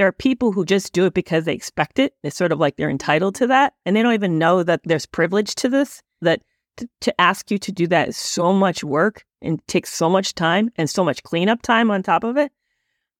there 0.00 0.06
are 0.06 0.12
people 0.12 0.50
who 0.50 0.64
just 0.64 0.94
do 0.94 1.04
it 1.04 1.12
because 1.12 1.44
they 1.44 1.52
expect 1.52 1.98
it. 1.98 2.14
It's 2.22 2.34
sort 2.34 2.52
of 2.52 2.58
like 2.58 2.76
they're 2.76 2.88
entitled 2.88 3.34
to 3.34 3.46
that, 3.48 3.74
and 3.84 3.94
they 3.94 4.02
don't 4.02 4.14
even 4.14 4.38
know 4.38 4.62
that 4.62 4.80
there's 4.84 5.04
privilege 5.04 5.54
to 5.56 5.68
this. 5.68 6.02
That 6.22 6.40
t- 6.78 6.88
to 7.02 7.20
ask 7.20 7.50
you 7.50 7.58
to 7.58 7.70
do 7.70 7.86
that 7.88 8.08
is 8.08 8.16
so 8.16 8.50
much 8.50 8.82
work 8.82 9.26
and 9.42 9.60
takes 9.66 9.92
so 9.92 10.08
much 10.08 10.34
time 10.34 10.70
and 10.76 10.88
so 10.88 11.04
much 11.04 11.22
cleanup 11.22 11.60
time 11.60 11.90
on 11.90 12.02
top 12.02 12.24
of 12.24 12.38
it. 12.38 12.50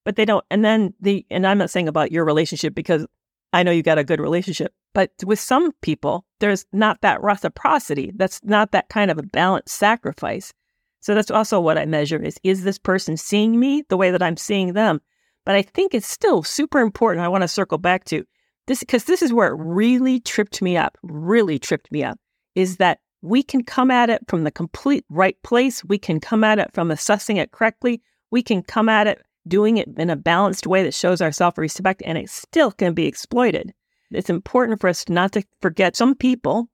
But 0.07 0.17
they 0.17 0.25
don't. 0.25 0.43
And 0.51 0.65
then 0.65 0.95
the 1.03 1.27
and 1.31 1.47
I'm 1.47 1.59
not 1.59 1.69
saying 1.69 1.87
about 1.87 2.13
your 2.13 2.25
relationship 2.25 2.75
because 2.75 3.07
I 3.53 3.63
know 3.63 3.73
you 3.73 3.83
got 3.83 3.99
a 3.99 4.03
good 4.03 4.19
relationship, 4.19 4.73
but 4.95 5.11
with 5.27 5.39
some 5.39 5.73
people, 5.83 6.25
there's 6.39 6.65
not 6.73 7.03
that 7.03 7.23
reciprocity. 7.23 8.11
That's 8.17 8.41
not 8.43 8.73
that 8.73 8.89
kind 8.89 9.11
of 9.11 9.19
a 9.19 9.23
balanced 9.23 9.75
sacrifice. 9.77 10.55
So 11.01 11.15
that's 11.15 11.31
also 11.31 11.61
what 11.61 11.77
I 11.77 11.85
measure 11.85 12.23
is 12.23 12.41
is 12.43 12.65
this 12.65 12.79
person 12.79 13.19
seeing 13.19 13.61
me 13.61 13.85
the 13.91 13.99
way 13.99 14.11
that 14.11 14.23
I'm 14.23 14.39
seeing 14.39 14.73
them? 14.73 15.03
But 15.45 15.55
I 15.55 15.63
think 15.63 15.95
it's 15.95 16.07
still 16.07 16.43
super 16.43 16.81
important. 16.81 17.25
I 17.25 17.29
want 17.29 17.43
to 17.43 17.49
circle 17.49 17.79
back 17.79 18.05
to 18.07 18.25
this 18.67 18.81
because 18.81 19.05
this 19.05 19.23
is 19.23 19.33
where 19.33 19.49
it 19.49 19.59
really 19.59 20.21
tripped 20.21 20.63
me 20.63 20.77
up, 20.77 20.97
really 21.03 21.59
tripped 21.59 21.91
me 21.91 22.05
up, 22.05 22.19
is 22.55 22.77
that 22.77 23.01
we 23.23 23.43
can 23.43 23.63
come 23.63 23.91
at 23.91 24.11
it 24.11 24.23
from 24.29 24.45
the 24.45 24.51
complete 24.51 25.05
right 25.09 25.37
place. 25.43 25.85
We 25.85 25.99
can 25.99 26.21
come 26.21 26.45
at 26.45 26.59
it 26.59 26.71
from 26.73 26.91
assessing 26.91 27.37
it 27.37 27.53
correctly. 27.53 28.03
We 28.31 28.43
can 28.43 28.63
come 28.63 28.89
at 28.89 29.07
it 29.07 29.23
doing 29.49 29.79
it 29.79 29.89
in 29.97 30.11
a 30.11 30.17
balanced 30.17 30.67
way 30.67 30.83
that 30.83 30.95
shows 30.95 31.21
our 31.21 31.33
self 31.33 31.59
respect, 31.59 32.03
and 32.05 32.17
it 32.17 32.31
still 32.31 32.71
can 32.71 32.95
be 32.95 33.07
exploited. 33.07 33.75
It's 34.11 34.31
important 34.31 34.81
for 34.81 34.89
us 34.89 35.09
not 35.09 35.33
to 35.33 35.43
forget 35.61 35.97
some 35.97 36.15
people, 36.15 36.69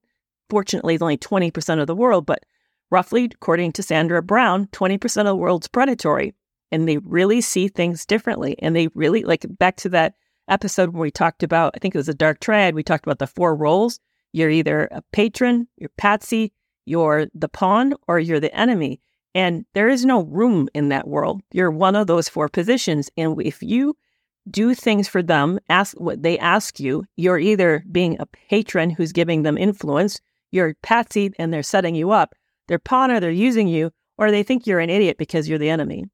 fortunately, 0.48 0.94
it's 0.94 1.02
only 1.02 1.18
20% 1.18 1.80
of 1.80 1.86
the 1.86 1.94
world, 1.94 2.26
but 2.26 2.44
roughly, 2.90 3.24
according 3.24 3.72
to 3.72 3.82
Sandra 3.82 4.22
Brown, 4.22 4.66
20% 4.68 5.20
of 5.20 5.26
the 5.26 5.36
world's 5.36 5.68
predatory. 5.68 6.34
And 6.72 6.88
they 6.88 6.98
really 6.98 7.40
see 7.40 7.68
things 7.68 8.04
differently. 8.04 8.56
And 8.60 8.74
they 8.74 8.88
really, 8.88 9.22
like, 9.22 9.46
back 9.58 9.76
to 9.76 9.88
that 9.90 10.14
episode 10.48 10.90
where 10.90 11.02
we 11.02 11.10
talked 11.10 11.42
about, 11.42 11.72
I 11.74 11.78
think 11.78 11.94
it 11.94 11.98
was 11.98 12.08
a 12.08 12.14
dark 12.14 12.40
triad, 12.40 12.74
we 12.74 12.82
talked 12.82 13.06
about 13.06 13.18
the 13.18 13.26
four 13.26 13.54
roles. 13.54 14.00
You're 14.32 14.50
either 14.50 14.88
a 14.90 15.02
patron, 15.12 15.68
you're 15.76 15.90
patsy, 15.96 16.52
you're 16.84 17.26
the 17.34 17.48
pawn, 17.48 17.94
or 18.06 18.18
you're 18.18 18.40
the 18.40 18.54
enemy. 18.54 19.00
And 19.34 19.64
there 19.74 19.88
is 19.88 20.04
no 20.04 20.22
room 20.22 20.68
in 20.74 20.88
that 20.88 21.08
world. 21.08 21.42
You're 21.52 21.70
one 21.70 21.96
of 21.96 22.06
those 22.06 22.28
four 22.28 22.48
positions. 22.48 23.10
And 23.16 23.40
if 23.42 23.62
you 23.62 23.96
do 24.50 24.74
things 24.74 25.08
for 25.08 25.22
them, 25.22 25.58
ask 25.68 25.98
what 25.98 26.22
they 26.22 26.38
ask 26.38 26.78
you, 26.80 27.04
you're 27.16 27.38
either 27.38 27.84
being 27.90 28.16
a 28.18 28.26
patron 28.26 28.90
who's 28.90 29.12
giving 29.12 29.42
them 29.42 29.58
influence, 29.58 30.20
you're 30.52 30.74
patsy 30.82 31.32
and 31.38 31.52
they're 31.52 31.62
setting 31.62 31.94
you 31.94 32.12
up, 32.12 32.34
they're 32.68 32.78
pawn 32.78 33.10
or 33.10 33.20
they're 33.20 33.30
using 33.30 33.68
you, 33.68 33.90
or 34.18 34.30
they 34.30 34.42
think 34.42 34.66
you're 34.66 34.80
an 34.80 34.90
idiot 34.90 35.18
because 35.18 35.48
you're 35.48 35.58
the 35.58 35.68
enemy. 35.68 36.04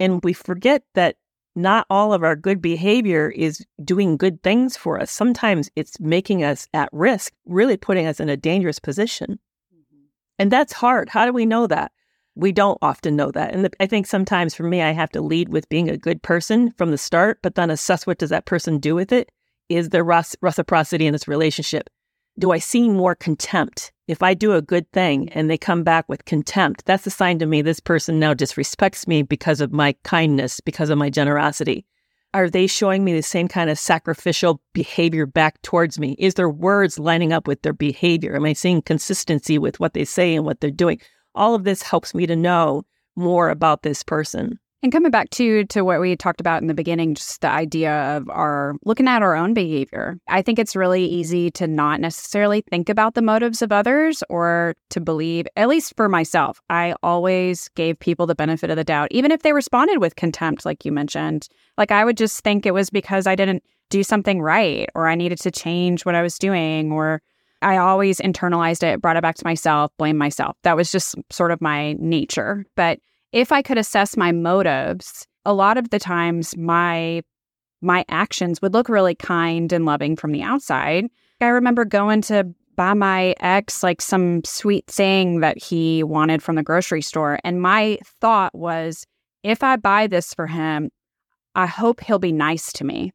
And 0.00 0.22
we 0.22 0.32
forget 0.32 0.82
that 0.94 1.16
not 1.54 1.86
all 1.90 2.12
of 2.12 2.22
our 2.22 2.36
good 2.36 2.62
behavior 2.62 3.30
is 3.30 3.64
doing 3.84 4.16
good 4.16 4.42
things 4.42 4.76
for 4.76 5.00
us. 5.00 5.10
Sometimes 5.10 5.70
it's 5.74 5.98
making 5.98 6.44
us 6.44 6.68
at 6.72 6.88
risk, 6.92 7.32
really 7.46 7.76
putting 7.76 8.06
us 8.06 8.20
in 8.20 8.28
a 8.28 8.36
dangerous 8.36 8.78
position. 8.78 9.38
Mm-hmm. 9.74 10.04
And 10.38 10.52
that's 10.52 10.72
hard. 10.72 11.08
How 11.08 11.26
do 11.26 11.32
we 11.32 11.46
know 11.46 11.66
that? 11.66 11.90
we 12.38 12.52
don't 12.52 12.78
often 12.82 13.16
know 13.16 13.32
that. 13.32 13.52
And 13.52 13.64
the, 13.64 13.70
I 13.80 13.86
think 13.86 14.06
sometimes 14.06 14.54
for 14.54 14.62
me, 14.62 14.80
I 14.80 14.92
have 14.92 15.10
to 15.10 15.20
lead 15.20 15.48
with 15.48 15.68
being 15.68 15.90
a 15.90 15.96
good 15.96 16.22
person 16.22 16.70
from 16.78 16.92
the 16.92 16.98
start, 16.98 17.40
but 17.42 17.56
then 17.56 17.68
assess 17.68 18.06
what 18.06 18.18
does 18.18 18.30
that 18.30 18.46
person 18.46 18.78
do 18.78 18.94
with 18.94 19.12
it? 19.12 19.32
Is 19.68 19.88
there 19.88 20.04
reciprocity 20.04 21.06
in 21.06 21.12
this 21.12 21.26
relationship? 21.26 21.90
Do 22.38 22.52
I 22.52 22.58
see 22.58 22.88
more 22.88 23.14
contempt? 23.14 23.92
If 24.06 24.22
I 24.22 24.34
do 24.34 24.52
a 24.52 24.62
good 24.62 24.90
thing 24.92 25.28
and 25.30 25.50
they 25.50 25.58
come 25.58 25.82
back 25.82 26.08
with 26.08 26.24
contempt, 26.24 26.84
that's 26.86 27.06
a 27.06 27.10
sign 27.10 27.38
to 27.40 27.46
me 27.46 27.62
this 27.62 27.80
person 27.80 28.18
now 28.18 28.32
disrespects 28.32 29.06
me 29.06 29.22
because 29.22 29.60
of 29.60 29.72
my 29.72 29.94
kindness, 30.04 30.60
because 30.60 30.88
of 30.88 30.98
my 30.98 31.10
generosity. 31.10 31.84
Are 32.34 32.48
they 32.48 32.66
showing 32.66 33.04
me 33.04 33.14
the 33.14 33.22
same 33.22 33.48
kind 33.48 33.70
of 33.70 33.78
sacrificial 33.78 34.60
behavior 34.72 35.26
back 35.26 35.60
towards 35.62 35.98
me? 35.98 36.14
Is 36.18 36.34
their 36.34 36.50
words 36.50 36.98
lining 36.98 37.32
up 37.32 37.48
with 37.48 37.62
their 37.62 37.72
behavior? 37.72 38.36
Am 38.36 38.44
I 38.44 38.52
seeing 38.52 38.82
consistency 38.82 39.58
with 39.58 39.80
what 39.80 39.94
they 39.94 40.04
say 40.04 40.34
and 40.34 40.44
what 40.44 40.60
they're 40.60 40.70
doing? 40.70 41.00
all 41.38 41.54
of 41.54 41.64
this 41.64 41.82
helps 41.82 42.14
me 42.14 42.26
to 42.26 42.36
know 42.36 42.84
more 43.16 43.48
about 43.48 43.82
this 43.82 44.02
person. 44.02 44.58
And 44.80 44.92
coming 44.92 45.10
back 45.10 45.30
to 45.30 45.64
to 45.64 45.82
what 45.82 46.00
we 46.00 46.14
talked 46.14 46.40
about 46.40 46.62
in 46.62 46.68
the 46.68 46.74
beginning, 46.74 47.14
just 47.14 47.40
the 47.40 47.50
idea 47.50 48.16
of 48.16 48.30
our 48.30 48.76
looking 48.84 49.08
at 49.08 49.22
our 49.22 49.34
own 49.34 49.52
behavior. 49.52 50.20
I 50.28 50.40
think 50.40 50.60
it's 50.60 50.76
really 50.76 51.04
easy 51.04 51.50
to 51.52 51.66
not 51.66 52.00
necessarily 52.00 52.60
think 52.60 52.88
about 52.88 53.14
the 53.14 53.22
motives 53.22 53.60
of 53.60 53.72
others 53.72 54.22
or 54.28 54.76
to 54.90 55.00
believe, 55.00 55.48
at 55.56 55.68
least 55.68 55.96
for 55.96 56.08
myself, 56.08 56.60
I 56.70 56.94
always 57.02 57.68
gave 57.70 57.98
people 57.98 58.26
the 58.26 58.36
benefit 58.36 58.70
of 58.70 58.76
the 58.76 58.84
doubt, 58.84 59.08
even 59.10 59.32
if 59.32 59.42
they 59.42 59.52
responded 59.52 59.98
with 59.98 60.14
contempt, 60.14 60.64
like 60.64 60.84
you 60.84 60.92
mentioned. 60.92 61.48
Like 61.76 61.90
I 61.90 62.04
would 62.04 62.16
just 62.16 62.44
think 62.44 62.64
it 62.64 62.74
was 62.74 62.88
because 62.88 63.26
I 63.26 63.34
didn't 63.34 63.64
do 63.90 64.04
something 64.04 64.40
right 64.40 64.88
or 64.94 65.08
I 65.08 65.16
needed 65.16 65.40
to 65.40 65.50
change 65.50 66.04
what 66.04 66.14
I 66.14 66.22
was 66.22 66.38
doing 66.38 66.92
or 66.92 67.20
I 67.62 67.78
always 67.78 68.20
internalized 68.20 68.84
it, 68.84 69.00
brought 69.02 69.16
it 69.16 69.22
back 69.22 69.34
to 69.36 69.44
myself, 69.44 69.90
blamed 69.96 70.20
myself. 70.20 70.56
That 70.62 70.76
was 70.76 70.92
just 70.92 71.16
sort 71.30 71.50
of 71.50 71.60
my 71.60 71.94
nature. 71.98 72.64
But 72.76 73.00
if 73.32 73.52
I 73.52 73.62
could 73.62 73.78
assess 73.78 74.16
my 74.16 74.32
motives, 74.32 75.26
a 75.44 75.52
lot 75.52 75.78
of 75.78 75.90
the 75.90 75.98
times 75.98 76.56
my 76.56 77.22
my 77.80 78.04
actions 78.08 78.60
would 78.60 78.72
look 78.72 78.88
really 78.88 79.14
kind 79.14 79.72
and 79.72 79.84
loving 79.86 80.16
from 80.16 80.32
the 80.32 80.42
outside. 80.42 81.06
I 81.40 81.46
remember 81.46 81.84
going 81.84 82.22
to 82.22 82.52
buy 82.74 82.94
my 82.94 83.36
ex 83.40 83.82
like 83.82 84.02
some 84.02 84.42
sweet 84.44 84.86
thing 84.86 85.40
that 85.40 85.62
he 85.62 86.02
wanted 86.02 86.42
from 86.42 86.56
the 86.56 86.62
grocery 86.62 87.02
store 87.02 87.38
and 87.44 87.62
my 87.62 87.98
thought 88.20 88.54
was 88.54 89.06
if 89.44 89.62
I 89.62 89.76
buy 89.76 90.08
this 90.08 90.34
for 90.34 90.48
him, 90.48 90.90
I 91.54 91.66
hope 91.66 92.00
he'll 92.00 92.18
be 92.18 92.32
nice 92.32 92.72
to 92.74 92.84
me. 92.84 93.12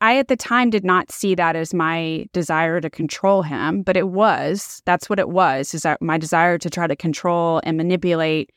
I 0.00 0.18
at 0.18 0.26
the 0.26 0.36
time 0.36 0.70
did 0.70 0.84
not 0.84 1.12
see 1.12 1.36
that 1.36 1.54
as 1.54 1.72
my 1.72 2.26
desire 2.32 2.80
to 2.80 2.90
control 2.90 3.42
him, 3.42 3.82
but 3.82 3.96
it 3.96 4.08
was. 4.08 4.82
That's 4.84 5.08
what 5.08 5.20
it 5.20 5.28
was, 5.28 5.74
is 5.74 5.82
that 5.82 6.02
my 6.02 6.18
desire 6.18 6.58
to 6.58 6.68
try 6.68 6.88
to 6.88 6.96
control 6.96 7.60
and 7.62 7.76
manipulate 7.76 8.50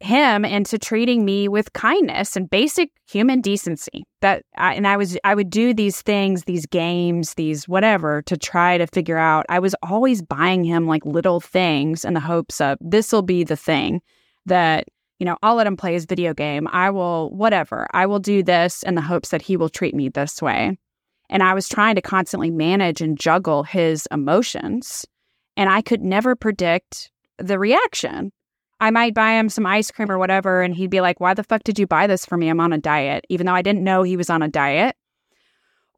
him 0.00 0.44
into 0.44 0.78
treating 0.78 1.24
me 1.24 1.48
with 1.48 1.72
kindness 1.72 2.36
and 2.36 2.50
basic 2.50 2.90
human 3.08 3.40
decency. 3.40 4.04
That 4.20 4.42
I, 4.56 4.74
and 4.74 4.86
I 4.86 4.96
was 4.96 5.16
I 5.24 5.34
would 5.34 5.50
do 5.50 5.72
these 5.72 6.02
things, 6.02 6.44
these 6.44 6.66
games, 6.66 7.34
these 7.34 7.66
whatever 7.66 8.22
to 8.22 8.36
try 8.36 8.78
to 8.78 8.86
figure 8.86 9.18
out. 9.18 9.46
I 9.48 9.58
was 9.58 9.74
always 9.82 10.22
buying 10.22 10.64
him 10.64 10.86
like 10.86 11.04
little 11.06 11.40
things 11.40 12.04
in 12.04 12.14
the 12.14 12.20
hopes 12.20 12.60
of 12.60 12.78
this 12.80 13.12
will 13.12 13.22
be 13.22 13.44
the 13.44 13.56
thing 13.56 14.02
that 14.44 14.86
you 15.18 15.24
know, 15.24 15.36
I'll 15.42 15.54
let 15.54 15.66
him 15.66 15.76
play 15.76 15.94
his 15.94 16.04
video 16.04 16.34
game. 16.34 16.68
I 16.72 16.90
will, 16.90 17.30
whatever. 17.30 17.86
I 17.92 18.06
will 18.06 18.18
do 18.18 18.42
this 18.42 18.82
in 18.82 18.96
the 18.96 19.00
hopes 19.00 19.30
that 19.30 19.42
he 19.42 19.56
will 19.56 19.68
treat 19.68 19.94
me 19.94 20.08
this 20.08 20.42
way. 20.42 20.78
And 21.30 21.42
I 21.42 21.54
was 21.54 21.68
trying 21.68 21.94
to 21.94 22.02
constantly 22.02 22.50
manage 22.50 23.00
and 23.00 23.18
juggle 23.18 23.62
his 23.62 24.06
emotions. 24.10 25.06
And 25.56 25.70
I 25.70 25.80
could 25.80 26.02
never 26.02 26.36
predict 26.36 27.10
the 27.38 27.58
reaction. 27.58 28.30
I 28.80 28.90
might 28.90 29.14
buy 29.14 29.32
him 29.32 29.48
some 29.48 29.66
ice 29.66 29.90
cream 29.90 30.10
or 30.10 30.18
whatever, 30.18 30.62
and 30.62 30.74
he'd 30.74 30.90
be 30.90 31.00
like, 31.00 31.20
Why 31.20 31.34
the 31.34 31.44
fuck 31.44 31.64
did 31.64 31.78
you 31.78 31.86
buy 31.86 32.06
this 32.06 32.26
for 32.26 32.36
me? 32.36 32.48
I'm 32.48 32.60
on 32.60 32.72
a 32.72 32.78
diet, 32.78 33.24
even 33.28 33.46
though 33.46 33.54
I 33.54 33.62
didn't 33.62 33.84
know 33.84 34.02
he 34.02 34.16
was 34.16 34.30
on 34.30 34.42
a 34.42 34.48
diet. 34.48 34.96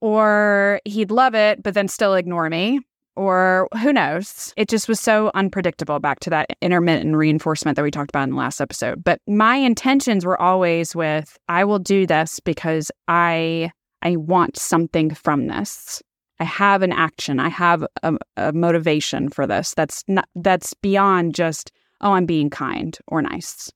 Or 0.00 0.80
he'd 0.84 1.10
love 1.10 1.34
it, 1.34 1.62
but 1.62 1.74
then 1.74 1.88
still 1.88 2.14
ignore 2.14 2.48
me 2.48 2.80
or 3.18 3.68
who 3.82 3.92
knows? 3.92 4.54
It 4.56 4.68
just 4.68 4.88
was 4.88 5.00
so 5.00 5.32
unpredictable 5.34 5.98
back 5.98 6.20
to 6.20 6.30
that 6.30 6.56
intermittent 6.62 7.16
reinforcement 7.16 7.74
that 7.74 7.82
we 7.82 7.90
talked 7.90 8.10
about 8.10 8.22
in 8.22 8.30
the 8.30 8.36
last 8.36 8.60
episode. 8.60 9.02
But 9.02 9.20
my 9.26 9.56
intentions 9.56 10.24
were 10.24 10.40
always 10.40 10.94
with 10.94 11.36
I 11.48 11.64
will 11.64 11.80
do 11.80 12.06
this 12.06 12.38
because 12.38 12.92
I 13.08 13.72
I 14.02 14.14
want 14.14 14.56
something 14.56 15.12
from 15.12 15.48
this. 15.48 16.00
I 16.38 16.44
have 16.44 16.82
an 16.82 16.92
action. 16.92 17.40
I 17.40 17.48
have 17.48 17.84
a, 18.04 18.14
a 18.36 18.52
motivation 18.52 19.28
for 19.30 19.48
this. 19.48 19.74
That's 19.74 20.04
not 20.06 20.28
that's 20.36 20.72
beyond 20.74 21.34
just 21.34 21.72
oh 22.00 22.12
I'm 22.12 22.26
being 22.26 22.50
kind 22.50 22.96
or 23.06 23.22
nice. 23.22 23.72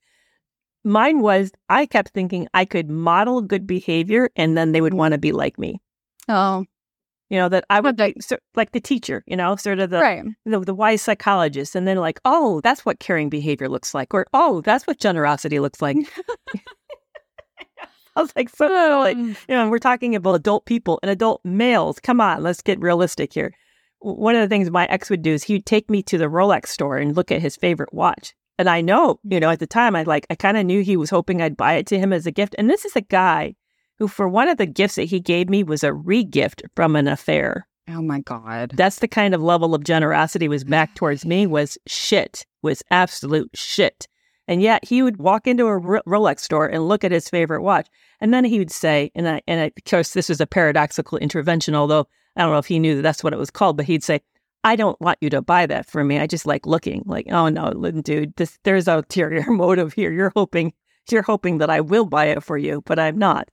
Mine 0.84 1.20
was 1.20 1.52
I 1.68 1.86
kept 1.86 2.10
thinking 2.10 2.48
I 2.54 2.64
could 2.64 2.90
model 2.90 3.40
good 3.40 3.66
behavior 3.66 4.30
and 4.36 4.56
then 4.56 4.72
they 4.72 4.80
would 4.80 4.94
want 4.94 5.12
to 5.12 5.18
be 5.18 5.32
like 5.32 5.58
me. 5.58 5.80
Oh, 6.28 6.64
you 7.30 7.38
know 7.38 7.48
that 7.48 7.64
i 7.70 7.80
would 7.80 7.98
like 7.98 8.14
so, 8.20 8.36
like 8.54 8.72
the 8.72 8.80
teacher 8.80 9.24
you 9.26 9.34
know 9.34 9.56
sort 9.56 9.78
of 9.78 9.88
the, 9.88 9.98
right. 9.98 10.22
the 10.44 10.60
the 10.60 10.74
wise 10.74 11.00
psychologist 11.00 11.74
and 11.74 11.88
then 11.88 11.96
like 11.96 12.20
oh 12.26 12.60
that's 12.60 12.84
what 12.84 13.00
caring 13.00 13.30
behavior 13.30 13.70
looks 13.70 13.94
like 13.94 14.12
or 14.12 14.26
oh 14.34 14.60
that's 14.60 14.86
what 14.86 15.00
generosity 15.00 15.58
looks 15.58 15.80
like 15.80 15.96
I 18.16 18.20
was 18.20 18.32
like, 18.36 18.50
so 18.50 18.66
like, 19.00 19.16
um. 19.16 19.36
you 19.48 19.54
know, 19.54 19.68
we're 19.70 19.78
talking 19.78 20.14
about 20.14 20.34
adult 20.34 20.66
people 20.66 20.98
and 21.02 21.10
adult 21.10 21.40
males. 21.44 21.98
Come 21.98 22.20
on, 22.20 22.42
let's 22.42 22.62
get 22.62 22.80
realistic 22.80 23.32
here. 23.32 23.54
One 24.02 24.34
of 24.34 24.40
the 24.40 24.48
things 24.48 24.70
my 24.70 24.86
ex 24.86 25.08
would 25.10 25.22
do 25.22 25.32
is 25.32 25.44
he'd 25.44 25.64
take 25.64 25.88
me 25.88 26.02
to 26.04 26.18
the 26.18 26.26
Rolex 26.26 26.66
store 26.66 26.98
and 26.98 27.16
look 27.16 27.30
at 27.30 27.40
his 27.40 27.56
favorite 27.56 27.92
watch. 27.94 28.34
And 28.58 28.68
I 28.68 28.80
know, 28.80 29.18
you 29.24 29.40
know, 29.40 29.50
at 29.50 29.60
the 29.60 29.66
time, 29.66 29.96
I 29.96 30.02
like, 30.02 30.26
I 30.28 30.34
kind 30.34 30.56
of 30.56 30.66
knew 30.66 30.82
he 30.82 30.96
was 30.96 31.10
hoping 31.10 31.40
I'd 31.40 31.56
buy 31.56 31.74
it 31.74 31.86
to 31.88 31.98
him 31.98 32.12
as 32.12 32.26
a 32.26 32.30
gift. 32.30 32.54
And 32.58 32.68
this 32.68 32.84
is 32.84 32.96
a 32.96 33.00
guy 33.00 33.54
who, 33.98 34.08
for 34.08 34.28
one 34.28 34.48
of 34.48 34.58
the 34.58 34.66
gifts 34.66 34.96
that 34.96 35.04
he 35.04 35.20
gave 35.20 35.48
me, 35.48 35.62
was 35.62 35.82
a 35.82 35.90
regift 35.90 36.62
from 36.74 36.96
an 36.96 37.08
affair. 37.08 37.66
Oh 37.88 38.02
my 38.02 38.20
God. 38.20 38.72
That's 38.74 38.98
the 38.98 39.08
kind 39.08 39.34
of 39.34 39.42
level 39.42 39.74
of 39.74 39.84
generosity 39.84 40.48
was 40.48 40.64
back 40.64 40.94
towards 40.96 41.24
me 41.24 41.46
was 41.46 41.78
shit, 41.86 42.44
was 42.62 42.82
absolute 42.90 43.50
shit. 43.54 44.06
And 44.48 44.60
yet 44.60 44.84
he 44.84 45.02
would 45.02 45.18
walk 45.18 45.46
into 45.46 45.66
a 45.66 45.80
Rolex 45.80 46.40
store 46.40 46.66
and 46.66 46.88
look 46.88 47.04
at 47.04 47.12
his 47.12 47.28
favorite 47.28 47.62
watch. 47.62 47.88
And 48.20 48.34
then 48.34 48.44
he 48.44 48.58
would 48.58 48.72
say, 48.72 49.10
and 49.14 49.28
I, 49.28 49.42
and 49.46 49.60
I, 49.60 49.64
of 49.64 49.72
course, 49.88 50.12
this 50.12 50.28
is 50.28 50.40
a 50.40 50.46
paradoxical 50.46 51.18
intervention, 51.18 51.74
although 51.74 52.06
I 52.36 52.42
don't 52.42 52.52
know 52.52 52.58
if 52.58 52.66
he 52.66 52.78
knew 52.78 52.96
that 52.96 53.02
that's 53.02 53.22
what 53.22 53.32
it 53.32 53.38
was 53.38 53.50
called, 53.50 53.76
but 53.76 53.86
he'd 53.86 54.04
say, 54.04 54.20
I 54.64 54.76
don't 54.76 55.00
want 55.00 55.18
you 55.20 55.28
to 55.30 55.42
buy 55.42 55.66
that 55.66 55.86
for 55.86 56.04
me. 56.04 56.18
I 56.18 56.26
just 56.26 56.46
like 56.46 56.66
looking 56.66 57.02
like, 57.04 57.26
oh 57.30 57.48
no, 57.48 57.72
dude, 57.72 58.34
this, 58.36 58.58
there's 58.62 58.88
ulterior 58.88 59.44
motive 59.50 59.92
here. 59.92 60.12
You're 60.12 60.32
hoping, 60.34 60.72
you're 61.10 61.22
hoping 61.22 61.58
that 61.58 61.70
I 61.70 61.80
will 61.80 62.06
buy 62.06 62.26
it 62.26 62.42
for 62.42 62.56
you, 62.56 62.82
but 62.86 62.98
I'm 62.98 63.18
not. 63.18 63.48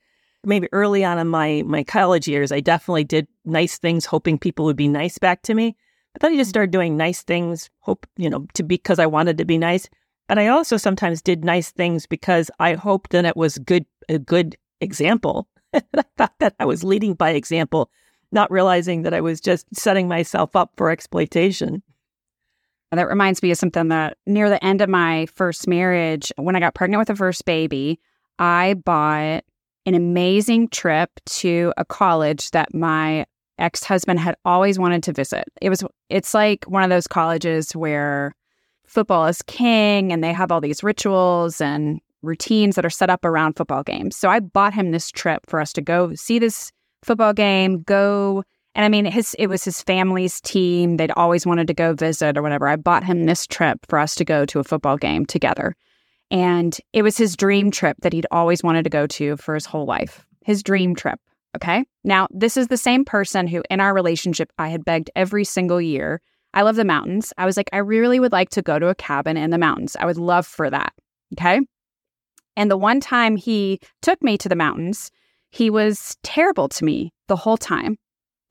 Maybe 0.45 0.69
early 0.71 1.03
on 1.03 1.17
in 1.19 1.27
my, 1.27 1.63
my 1.65 1.83
college 1.83 2.27
years, 2.27 2.51
I 2.51 2.61
definitely 2.61 3.03
did 3.03 3.27
nice 3.43 3.77
things, 3.77 4.05
hoping 4.05 4.37
people 4.37 4.65
would 4.65 4.77
be 4.77 4.87
nice 4.87 5.17
back 5.17 5.41
to 5.43 5.53
me. 5.53 5.75
But 6.13 6.21
then 6.21 6.33
I 6.33 6.37
just 6.37 6.49
started 6.49 6.71
doing 6.71 6.95
nice 6.95 7.23
things, 7.23 7.69
hope, 7.79 8.05
you 8.15 8.29
know, 8.29 8.45
to 8.53 8.63
because 8.63 8.99
I 8.99 9.05
wanted 9.05 9.37
to 9.39 9.45
be 9.45 9.57
nice. 9.57 9.89
And 10.29 10.39
I 10.39 10.47
also 10.47 10.77
sometimes 10.77 11.21
did 11.21 11.43
nice 11.43 11.71
things 11.71 12.05
because 12.05 12.49
I 12.59 12.75
hoped 12.75 13.11
that 13.11 13.25
it 13.25 13.35
was 13.35 13.57
good, 13.57 13.85
a 14.07 14.19
good 14.19 14.55
example. 14.79 15.47
I 15.73 15.81
thought 16.17 16.33
that 16.39 16.55
I 16.59 16.65
was 16.65 16.83
leading 16.83 17.15
by 17.15 17.31
example 17.31 17.91
not 18.31 18.51
realizing 18.51 19.03
that 19.03 19.13
I 19.13 19.21
was 19.21 19.41
just 19.41 19.67
setting 19.75 20.07
myself 20.07 20.55
up 20.55 20.71
for 20.77 20.89
exploitation. 20.89 21.81
That 22.91 23.07
reminds 23.07 23.43
me 23.43 23.51
of 23.51 23.57
something 23.57 23.89
that 23.89 24.17
near 24.25 24.49
the 24.49 24.63
end 24.63 24.81
of 24.81 24.89
my 24.89 25.27
first 25.27 25.67
marriage, 25.67 26.31
when 26.37 26.55
I 26.55 26.59
got 26.59 26.73
pregnant 26.73 26.99
with 26.99 27.07
the 27.07 27.15
first 27.15 27.45
baby, 27.45 27.99
I 28.39 28.73
bought 28.73 29.43
an 29.85 29.93
amazing 29.93 30.69
trip 30.69 31.11
to 31.25 31.73
a 31.77 31.85
college 31.85 32.51
that 32.51 32.73
my 32.73 33.25
ex-husband 33.59 34.19
had 34.19 34.35
always 34.45 34.79
wanted 34.79 35.03
to 35.03 35.13
visit. 35.13 35.43
It 35.61 35.69
was 35.69 35.83
it's 36.09 36.33
like 36.33 36.65
one 36.65 36.83
of 36.83 36.89
those 36.89 37.07
colleges 37.07 37.75
where 37.75 38.33
football 38.87 39.27
is 39.27 39.41
king 39.43 40.11
and 40.11 40.23
they 40.23 40.33
have 40.33 40.51
all 40.51 40.61
these 40.61 40.83
rituals 40.83 41.61
and 41.61 41.99
routines 42.21 42.75
that 42.75 42.85
are 42.85 42.89
set 42.89 43.09
up 43.09 43.23
around 43.23 43.53
football 43.53 43.83
games. 43.83 44.15
So 44.15 44.29
I 44.29 44.39
bought 44.39 44.73
him 44.73 44.91
this 44.91 45.11
trip 45.11 45.41
for 45.47 45.59
us 45.59 45.73
to 45.73 45.81
go 45.81 46.15
see 46.15 46.39
this 46.39 46.71
football 47.03 47.33
game, 47.33 47.81
go. 47.83 48.43
And 48.75 48.85
I 48.85 48.89
mean, 48.89 49.05
his 49.05 49.35
it 49.39 49.47
was 49.47 49.63
his 49.63 49.81
family's 49.81 50.39
team. 50.41 50.97
They'd 50.97 51.11
always 51.11 51.45
wanted 51.45 51.67
to 51.67 51.73
go 51.73 51.93
visit 51.93 52.37
or 52.37 52.41
whatever. 52.41 52.67
I 52.67 52.75
bought 52.75 53.03
him 53.03 53.25
this 53.25 53.47
trip 53.47 53.79
for 53.87 53.99
us 53.99 54.15
to 54.15 54.25
go 54.25 54.45
to 54.45 54.59
a 54.59 54.63
football 54.63 54.97
game 54.97 55.25
together. 55.25 55.75
And 56.31 56.77
it 56.93 57.01
was 57.01 57.17
his 57.17 57.35
dream 57.35 57.71
trip 57.71 57.97
that 58.01 58.13
he'd 58.13 58.27
always 58.31 58.63
wanted 58.63 58.83
to 58.83 58.89
go 58.89 59.07
to 59.07 59.37
for 59.37 59.55
his 59.55 59.65
whole 59.65 59.85
life. 59.85 60.25
His 60.43 60.61
dream 60.61 60.95
trip. 60.95 61.19
Okay. 61.55 61.83
Now, 62.03 62.27
this 62.29 62.57
is 62.57 62.67
the 62.67 62.77
same 62.77 63.03
person 63.03 63.47
who, 63.47 63.63
in 63.71 63.79
our 63.79 63.93
relationship, 63.93 64.51
I 64.59 64.69
had 64.69 64.85
begged 64.85 65.09
every 65.15 65.43
single 65.43 65.81
year. 65.81 66.21
I 66.53 66.61
love 66.61 66.75
the 66.75 66.85
mountains. 66.85 67.33
I 67.37 67.45
was 67.45 67.57
like, 67.57 67.69
I 67.73 67.77
really 67.77 68.19
would 68.19 68.31
like 68.31 68.49
to 68.51 68.61
go 68.61 68.77
to 68.77 68.89
a 68.89 68.95
cabin 68.95 69.37
in 69.37 69.49
the 69.49 69.57
mountains. 69.57 69.95
I 69.99 70.05
would 70.05 70.17
love 70.17 70.45
for 70.45 70.69
that. 70.69 70.93
Okay. 71.33 71.61
And 72.55 72.69
the 72.69 72.77
one 72.77 72.99
time 72.99 73.35
he 73.35 73.79
took 74.01 74.21
me 74.21 74.37
to 74.37 74.49
the 74.49 74.55
mountains, 74.55 75.11
he 75.49 75.69
was 75.69 76.15
terrible 76.23 76.69
to 76.69 76.85
me 76.85 77.11
the 77.27 77.35
whole 77.35 77.57
time. 77.57 77.97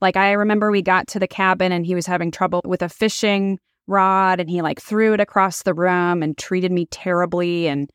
Like 0.01 0.17
I 0.17 0.31
remember 0.31 0.71
we 0.71 0.81
got 0.81 1.07
to 1.09 1.19
the 1.19 1.27
cabin 1.27 1.71
and 1.71 1.85
he 1.85 1.95
was 1.95 2.05
having 2.05 2.31
trouble 2.31 2.61
with 2.65 2.81
a 2.81 2.89
fishing 2.89 3.59
rod 3.87 4.39
and 4.39 4.49
he 4.49 4.61
like 4.61 4.81
threw 4.81 5.13
it 5.13 5.19
across 5.19 5.63
the 5.63 5.73
room 5.73 6.21
and 6.23 6.37
treated 6.37 6.71
me 6.71 6.85
terribly 6.85 7.67
and 7.67 7.89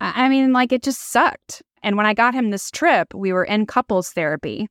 I 0.00 0.28
mean 0.28 0.52
like 0.52 0.72
it 0.72 0.82
just 0.82 1.10
sucked. 1.10 1.62
And 1.82 1.96
when 1.96 2.06
I 2.06 2.14
got 2.14 2.34
him 2.34 2.50
this 2.50 2.70
trip, 2.70 3.14
we 3.14 3.32
were 3.32 3.44
in 3.44 3.66
couples 3.66 4.10
therapy. 4.10 4.68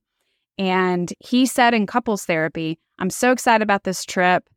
And 0.58 1.12
he 1.20 1.46
said 1.46 1.74
in 1.74 1.86
couples 1.86 2.24
therapy, 2.24 2.78
I'm 2.98 3.10
so 3.10 3.32
excited 3.32 3.62
about 3.62 3.84
this 3.84 4.04
trip. 4.04 4.48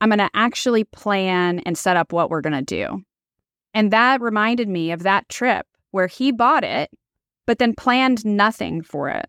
I'm 0.00 0.10
going 0.10 0.18
to 0.18 0.30
actually 0.34 0.84
plan 0.84 1.60
and 1.60 1.78
set 1.78 1.96
up 1.96 2.12
what 2.12 2.28
we're 2.28 2.42
going 2.42 2.52
to 2.52 2.62
do. 2.62 3.02
And 3.72 3.92
that 3.92 4.20
reminded 4.20 4.68
me 4.68 4.92
of 4.92 5.02
that 5.02 5.28
trip 5.28 5.66
where 5.90 6.06
he 6.06 6.32
bought 6.32 6.64
it 6.64 6.90
but 7.46 7.58
then 7.58 7.74
planned 7.74 8.24
nothing 8.24 8.82
for 8.82 9.08
it. 9.08 9.26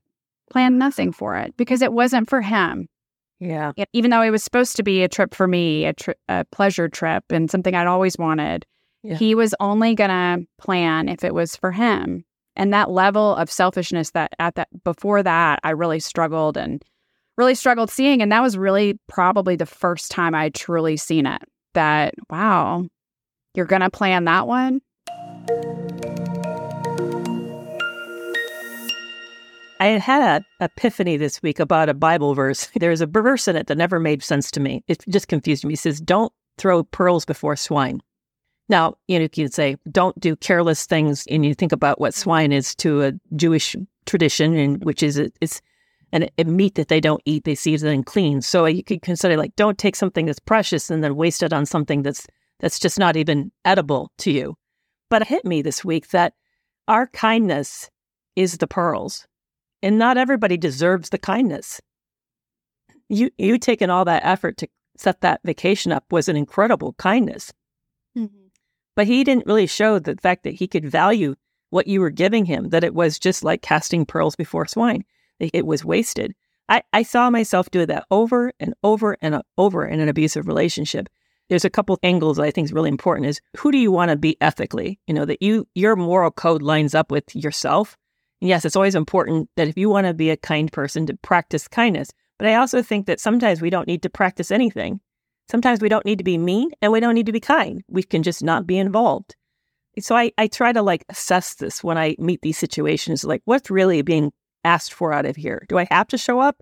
Planned 0.52 0.80
nothing 0.80 1.12
for 1.12 1.36
it 1.38 1.56
because 1.58 1.82
it 1.82 1.94
wasn't 1.94 2.30
for 2.30 2.42
him. 2.42 2.88
Yeah. 3.40 3.74
Even 3.94 4.12
though 4.12 4.22
it 4.22 4.32
was 4.32 4.44
supposed 4.44 4.76
to 4.78 4.84
be 4.84 5.04
a 5.04 5.10
trip 5.10 5.36
for 5.36 5.48
me, 5.48 5.86
a, 5.86 5.94
tri- 5.94 6.16
a 6.28 6.46
pleasure 6.46 6.90
trip 6.90 7.24
and 7.30 7.52
something 7.52 7.76
I'd 7.76 7.88
always 7.88 8.18
wanted, 8.18 8.66
yeah. 9.04 9.16
he 9.16 9.36
was 9.36 9.54
only 9.60 9.94
going 9.94 10.10
to 10.10 10.48
plan 10.58 11.08
if 11.08 11.24
it 11.24 11.34
was 11.34 11.56
for 11.56 11.72
him. 11.72 12.24
And 12.56 12.74
that 12.74 12.90
level 12.90 13.36
of 13.36 13.52
selfishness 13.52 14.12
that 14.12 14.32
at 14.40 14.56
that 14.56 14.70
before 14.84 15.22
that, 15.22 15.60
I 15.64 15.70
really 15.72 16.00
struggled 16.00 16.58
and 16.58 16.84
really 17.38 17.54
struggled 17.54 17.92
seeing. 17.92 18.22
And 18.22 18.32
that 18.32 18.42
was 18.42 18.58
really 18.58 19.00
probably 19.08 19.56
the 19.56 19.68
first 19.68 20.10
time 20.10 20.34
I 20.34 20.50
truly 20.50 20.98
seen 20.98 21.28
it 21.28 21.44
that, 21.76 22.16
wow, 22.32 22.88
you're 23.54 23.68
going 23.68 23.84
to 23.84 23.92
plan 23.92 24.26
that 24.26 24.48
one? 24.48 24.82
I 29.80 29.88
had 29.88 30.22
an 30.60 30.66
epiphany 30.66 31.18
this 31.18 31.42
week 31.42 31.60
about 31.60 31.90
a 31.90 31.94
Bible 31.94 32.34
verse. 32.34 32.70
There's 32.76 33.02
a 33.02 33.06
verse 33.06 33.48
in 33.48 33.56
it 33.56 33.68
that 33.68 33.78
never 33.78 34.00
made 34.00 34.24
sense 34.24 34.52
to 34.52 34.60
me. 34.60 34.84
It 34.88 35.04
just 35.10 35.28
confused 35.28 35.66
me. 35.66 35.74
It 35.74 35.80
says, 35.80 36.00
Don't 36.00 36.34
throw 36.58 36.84
pearls 36.84 37.26
before 37.26 37.56
swine. 37.56 38.02
Now, 38.70 38.96
you 39.08 39.18
know, 39.18 39.24
you 39.24 39.30
could 39.30 39.54
say, 39.54 39.78
don't 39.92 40.20
do 40.20 40.36
careless 40.36 40.86
things. 40.86 41.26
And 41.30 41.46
you 41.46 41.54
think 41.54 41.72
about 41.72 42.02
what 42.02 42.14
swine 42.14 42.52
is 42.52 42.76
to 42.76 43.04
a 43.04 43.14
Jewish 43.36 43.76
tradition, 44.06 44.56
and 44.58 44.84
which 44.84 45.02
is 45.02 45.18
it's 45.18 45.62
an, 46.12 46.30
a 46.38 46.44
meat 46.44 46.76
that 46.76 46.90
they 46.90 47.00
don't 47.00 47.22
eat. 47.26 47.46
They 47.46 47.56
see 47.56 47.74
it 47.74 47.84
unclean. 47.84 48.42
So 48.42 48.66
you 48.66 48.84
could 48.84 49.02
consider 49.02 49.38
like, 49.38 49.56
don't 49.56 49.78
take 49.78 49.96
something 49.96 50.26
that's 50.26 50.40
precious 50.40 50.90
and 50.90 51.04
then 51.04 51.16
waste 51.16 51.44
it 51.44 51.54
on 51.54 51.66
something 51.66 52.04
that's 52.04 52.28
that's 52.60 52.80
just 52.80 52.98
not 52.98 53.16
even 53.16 53.52
edible 53.66 54.12
to 54.20 54.32
you. 54.32 54.58
But 55.10 55.22
it 55.22 55.28
hit 55.28 55.46
me 55.46 55.62
this 55.62 55.86
week 55.86 56.10
that 56.10 56.34
our 56.88 57.08
kindness 57.08 57.90
is 58.36 58.58
the 58.58 58.68
pearls. 58.68 59.27
And 59.82 59.98
not 60.00 60.18
everybody 60.18 60.58
deserves 60.58 61.10
the 61.10 61.18
kindness. 61.18 61.80
You 63.10 63.32
you 63.38 63.58
taking 63.58 63.90
all 63.90 64.06
that 64.06 64.26
effort 64.26 64.58
to 64.58 64.68
set 64.98 65.22
that 65.22 65.42
vacation 65.44 65.92
up 65.92 66.12
was 66.12 66.28
an 66.28 66.36
incredible 66.36 66.94
kindness. 66.94 67.54
Mm-hmm. 68.18 68.48
But 68.96 69.08
he 69.08 69.24
didn't 69.24 69.46
really 69.46 69.68
show 69.68 70.00
the 70.00 70.16
fact 70.16 70.44
that 70.44 70.56
he 70.56 70.68
could 70.68 70.90
value 70.90 71.36
what 71.70 71.88
you 71.88 72.02
were 72.02 72.10
giving 72.10 72.46
him, 72.46 72.70
that 72.70 72.84
it 72.84 72.96
was 72.96 73.20
just 73.20 73.44
like 73.44 73.62
casting 73.62 74.06
pearls 74.06 74.36
before 74.36 74.66
swine. 74.66 75.04
It 75.40 75.66
was 75.66 75.86
wasted. 75.86 76.34
I, 76.70 76.84
I 76.92 77.04
saw 77.04 77.30
myself 77.30 77.70
do 77.70 77.86
that 77.86 78.06
over 78.12 78.52
and 78.60 78.74
over 78.84 79.18
and 79.22 79.42
over 79.58 79.86
in 79.86 80.00
an 80.00 80.10
abusive 80.10 80.48
relationship. 80.48 81.08
There's 81.50 81.64
a 81.64 81.70
couple 81.70 81.98
angles 82.04 82.38
that 82.38 82.44
I 82.44 82.52
think 82.52 82.66
is 82.66 82.74
really 82.74 82.90
important 82.90 83.28
is 83.28 83.40
who 83.56 83.72
do 83.72 83.78
you 83.78 83.92
want 83.92 84.12
to 84.12 84.18
be 84.18 84.36
ethically? 84.42 85.00
You 85.08 85.14
know, 85.14 85.26
that 85.26 85.42
you 85.42 85.68
your 85.76 85.96
moral 85.96 86.32
code 86.32 86.62
lines 86.62 86.94
up 86.94 87.12
with 87.12 87.34
yourself 87.36 87.98
yes, 88.42 88.66
it's 88.66 88.76
always 88.76 88.96
important 88.96 89.50
that 89.56 89.68
if 89.68 89.78
you 89.78 89.90
want 89.90 90.08
to 90.08 90.14
be 90.14 90.30
a 90.30 90.38
kind 90.38 90.72
person 90.72 91.06
to 91.08 91.18
practice 91.18 91.68
kindness. 91.68 92.10
But 92.38 92.48
I 92.48 92.56
also 92.56 92.82
think 92.82 93.08
that 93.08 93.20
sometimes 93.20 93.62
we 93.62 93.70
don't 93.70 93.88
need 93.88 94.04
to 94.04 94.10
practice 94.10 94.52
anything. 94.52 95.00
Sometimes 95.50 95.82
we 95.82 95.90
don't 95.90 96.06
need 96.06 96.18
to 96.18 96.24
be 96.24 96.38
mean 96.38 96.72
and 96.82 96.92
we 96.92 97.00
don't 97.00 97.16
need 97.16 97.26
to 97.26 97.32
be 97.32 97.40
kind. 97.40 97.84
We 97.88 98.04
can 98.04 98.22
just 98.22 98.44
not 98.44 98.68
be 98.68 98.78
involved. 98.78 99.36
So 100.00 100.16
I, 100.16 100.32
I 100.38 100.48
try 100.48 100.72
to 100.74 100.82
like 100.82 101.06
assess 101.10 101.56
this 101.56 101.84
when 101.84 101.98
I 101.98 102.16
meet 102.20 102.42
these 102.42 102.58
situations, 102.58 103.24
like 103.24 103.42
what's 103.46 103.72
really 103.72 104.02
being 104.04 104.32
asked 104.64 104.94
for 104.94 105.14
out 105.14 105.26
of 105.26 105.36
here? 105.36 105.66
Do 105.70 105.78
I 105.78 105.88
have 105.90 106.08
to 106.10 106.18
show 106.18 106.40
up? 106.40 106.62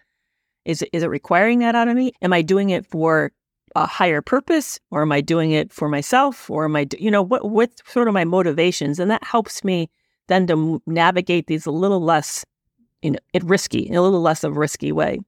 Is 0.64 0.82
it, 0.82 0.90
is 0.94 1.04
it 1.04 1.10
requiring 1.10 1.60
that 1.60 1.76
out 1.76 1.88
of 1.88 1.96
me? 1.96 2.14
Am 2.22 2.32
I 2.32 2.42
doing 2.42 2.70
it 2.70 2.86
for 2.86 3.32
a 3.76 3.86
higher 3.86 4.22
purpose 4.22 4.80
or 4.92 5.02
am 5.02 5.12
I 5.12 5.22
doing 5.22 5.52
it 5.52 5.74
for 5.74 5.90
myself 5.90 6.50
or 6.50 6.66
am 6.66 6.76
I, 6.76 6.88
you 6.98 7.12
know, 7.12 7.22
what, 7.22 7.50
what 7.50 7.72
sort 7.88 8.08
of 8.08 8.14
my 8.14 8.24
motivations? 8.24 9.00
And 9.00 9.12
that 9.12 9.24
helps 9.24 9.64
me 9.64 9.90
then 10.28 10.48
to 10.48 10.82
navigate 10.86 11.48
these 11.48 11.66
a 11.66 11.72
little 11.72 12.02
less, 12.02 12.46
you 13.02 13.12
know, 13.12 13.20
it 13.34 13.44
risky, 13.44 13.80
in 13.80 13.96
a 13.96 14.02
little 14.02 14.22
less 14.22 14.44
of 14.44 14.56
a 14.56 14.60
risky 14.60 14.92
way. 14.92 15.20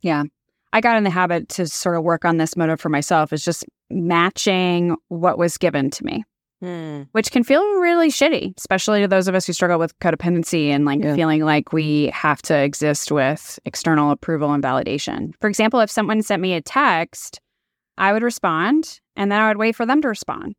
Yeah. 0.00 0.24
I 0.72 0.80
got 0.80 0.96
in 0.96 1.04
the 1.04 1.10
habit 1.10 1.48
to 1.50 1.66
sort 1.66 1.96
of 1.96 2.02
work 2.02 2.24
on 2.24 2.38
this 2.38 2.56
motive 2.56 2.80
for 2.80 2.88
myself 2.88 3.32
is 3.32 3.44
just 3.44 3.64
matching 3.90 4.96
what 5.08 5.38
was 5.38 5.58
given 5.58 5.90
to 5.90 6.04
me. 6.04 6.24
Hmm. 6.60 7.02
Which 7.10 7.32
can 7.32 7.42
feel 7.42 7.60
really 7.80 8.08
shitty, 8.08 8.56
especially 8.56 9.00
to 9.00 9.08
those 9.08 9.26
of 9.26 9.34
us 9.34 9.46
who 9.46 9.52
struggle 9.52 9.80
with 9.80 9.98
codependency 9.98 10.68
and 10.68 10.84
like 10.84 11.02
yeah. 11.02 11.16
feeling 11.16 11.44
like 11.44 11.72
we 11.72 12.06
have 12.14 12.40
to 12.42 12.56
exist 12.56 13.10
with 13.10 13.58
external 13.64 14.12
approval 14.12 14.52
and 14.52 14.62
validation. 14.62 15.34
For 15.40 15.48
example, 15.48 15.80
if 15.80 15.90
someone 15.90 16.22
sent 16.22 16.40
me 16.40 16.54
a 16.54 16.62
text, 16.62 17.40
I 17.98 18.12
would 18.12 18.22
respond 18.22 19.00
and 19.16 19.30
then 19.32 19.40
I 19.40 19.48
would 19.48 19.56
wait 19.56 19.74
for 19.74 19.84
them 19.84 20.00
to 20.02 20.08
respond. 20.08 20.54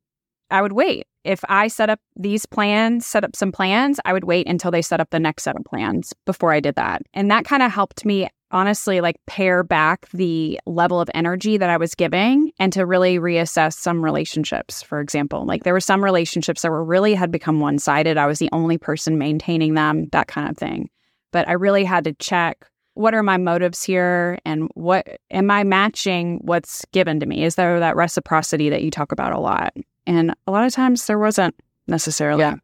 I 0.52 0.62
would 0.62 0.74
wait 0.74 1.08
if 1.24 1.42
I 1.50 1.68
set 1.68 1.90
up 1.90 2.00
these 2.16 2.46
plans, 2.46 3.06
set 3.06 3.24
up 3.24 3.36
some 3.36 3.52
plans, 3.52 4.00
I 4.06 4.14
would 4.14 4.26
wait 4.26 4.48
until 4.48 4.72
they 4.72 4.82
set 4.82 5.00
up 5.00 5.10
the 5.10 5.20
next 5.20 5.44
set 5.44 5.56
of 5.56 5.64
plans 5.66 6.14
before 6.26 6.52
I 6.52 6.60
did 6.60 6.76
that. 6.76 7.02
And 7.14 7.32
that 7.32 7.46
kind 7.46 7.64
of 7.64 7.72
helped 7.72 8.06
me 8.06 8.28
honestly 8.52 9.02
like 9.02 9.16
pare 9.26 9.64
back 9.64 10.08
the 10.10 10.60
level 10.68 11.02
of 11.02 11.10
energy 11.16 11.58
that 11.58 11.72
I 11.72 11.78
was 11.78 11.96
giving 11.96 12.52
and 12.60 12.72
to 12.74 12.86
really 12.86 13.18
reassess 13.18 13.74
some 13.74 14.04
relationships, 14.04 14.84
for 14.84 15.00
example. 15.00 15.46
Like 15.46 15.64
there 15.64 15.74
were 15.74 15.80
some 15.80 16.04
relationships 16.04 16.62
that 16.62 16.72
were 16.72 16.86
really 16.86 17.16
had 17.16 17.32
become 17.32 17.60
one 17.60 17.80
sided. 17.80 18.18
I 18.18 18.28
was 18.28 18.40
the 18.40 18.50
only 18.52 18.78
person 18.78 19.18
maintaining 19.18 19.74
them, 19.74 20.08
that 20.12 20.28
kind 20.28 20.50
of 20.50 20.58
thing. 20.58 20.90
But 21.32 21.50
I 21.50 21.54
really 21.54 21.84
had 21.84 22.04
to 22.04 22.14
check 22.14 22.68
what 22.96 23.14
are 23.14 23.24
my 23.24 23.38
motives 23.38 23.84
here 23.84 24.38
and 24.46 24.70
what 24.76 25.08
am 25.32 25.50
I 25.50 25.64
matching 25.64 26.40
what's 26.44 26.86
given 26.92 27.20
to 27.20 27.26
me? 27.26 27.44
Is 27.44 27.56
there 27.56 27.80
that 27.80 27.96
reciprocity 27.96 28.70
that 28.70 28.84
you 28.84 28.92
talk 28.92 29.12
about 29.12 29.34
a 29.34 29.40
lot? 29.40 29.76
And 30.06 30.34
a 30.48 30.52
lot 30.52 30.66
of 30.66 30.74
times 30.74 31.08
there 31.08 31.20
wasn't 31.20 31.56
necessarily. 31.88 32.42
Yeah. 32.42 32.56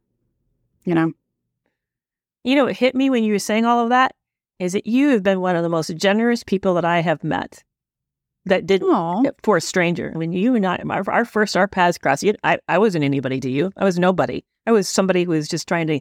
You 0.85 0.95
know? 0.95 1.13
You 2.43 2.55
know, 2.55 2.67
it 2.67 2.77
hit 2.77 2.95
me 2.95 3.09
when 3.09 3.23
you 3.23 3.33
were 3.33 3.39
saying 3.39 3.65
all 3.65 3.83
of 3.83 3.89
that 3.89 4.15
is 4.59 4.73
that 4.73 4.85
you 4.85 5.09
have 5.09 5.23
been 5.23 5.41
one 5.41 5.55
of 5.55 5.63
the 5.63 5.69
most 5.69 5.95
generous 5.95 6.43
people 6.43 6.73
that 6.75 6.85
I 6.85 7.01
have 7.01 7.23
met 7.23 7.63
that 8.45 8.65
did 8.65 8.81
Aww. 8.81 9.31
for 9.43 9.57
a 9.57 9.61
stranger. 9.61 10.11
I 10.13 10.17
mean, 10.17 10.31
you 10.31 10.55
and 10.55 10.65
I, 10.65 10.77
our, 10.89 11.09
our 11.09 11.25
first, 11.25 11.57
our 11.57 11.67
paths 11.67 11.97
crossed. 11.97 12.23
You, 12.23 12.35
I, 12.43 12.59
I 12.67 12.77
wasn't 12.77 13.03
anybody 13.03 13.39
to 13.39 13.49
you. 13.49 13.71
I 13.77 13.83
was 13.83 13.99
nobody. 13.99 14.43
I 14.65 14.71
was 14.71 14.87
somebody 14.87 15.23
who 15.23 15.31
was 15.31 15.47
just 15.47 15.67
trying 15.67 15.87
to 15.87 15.99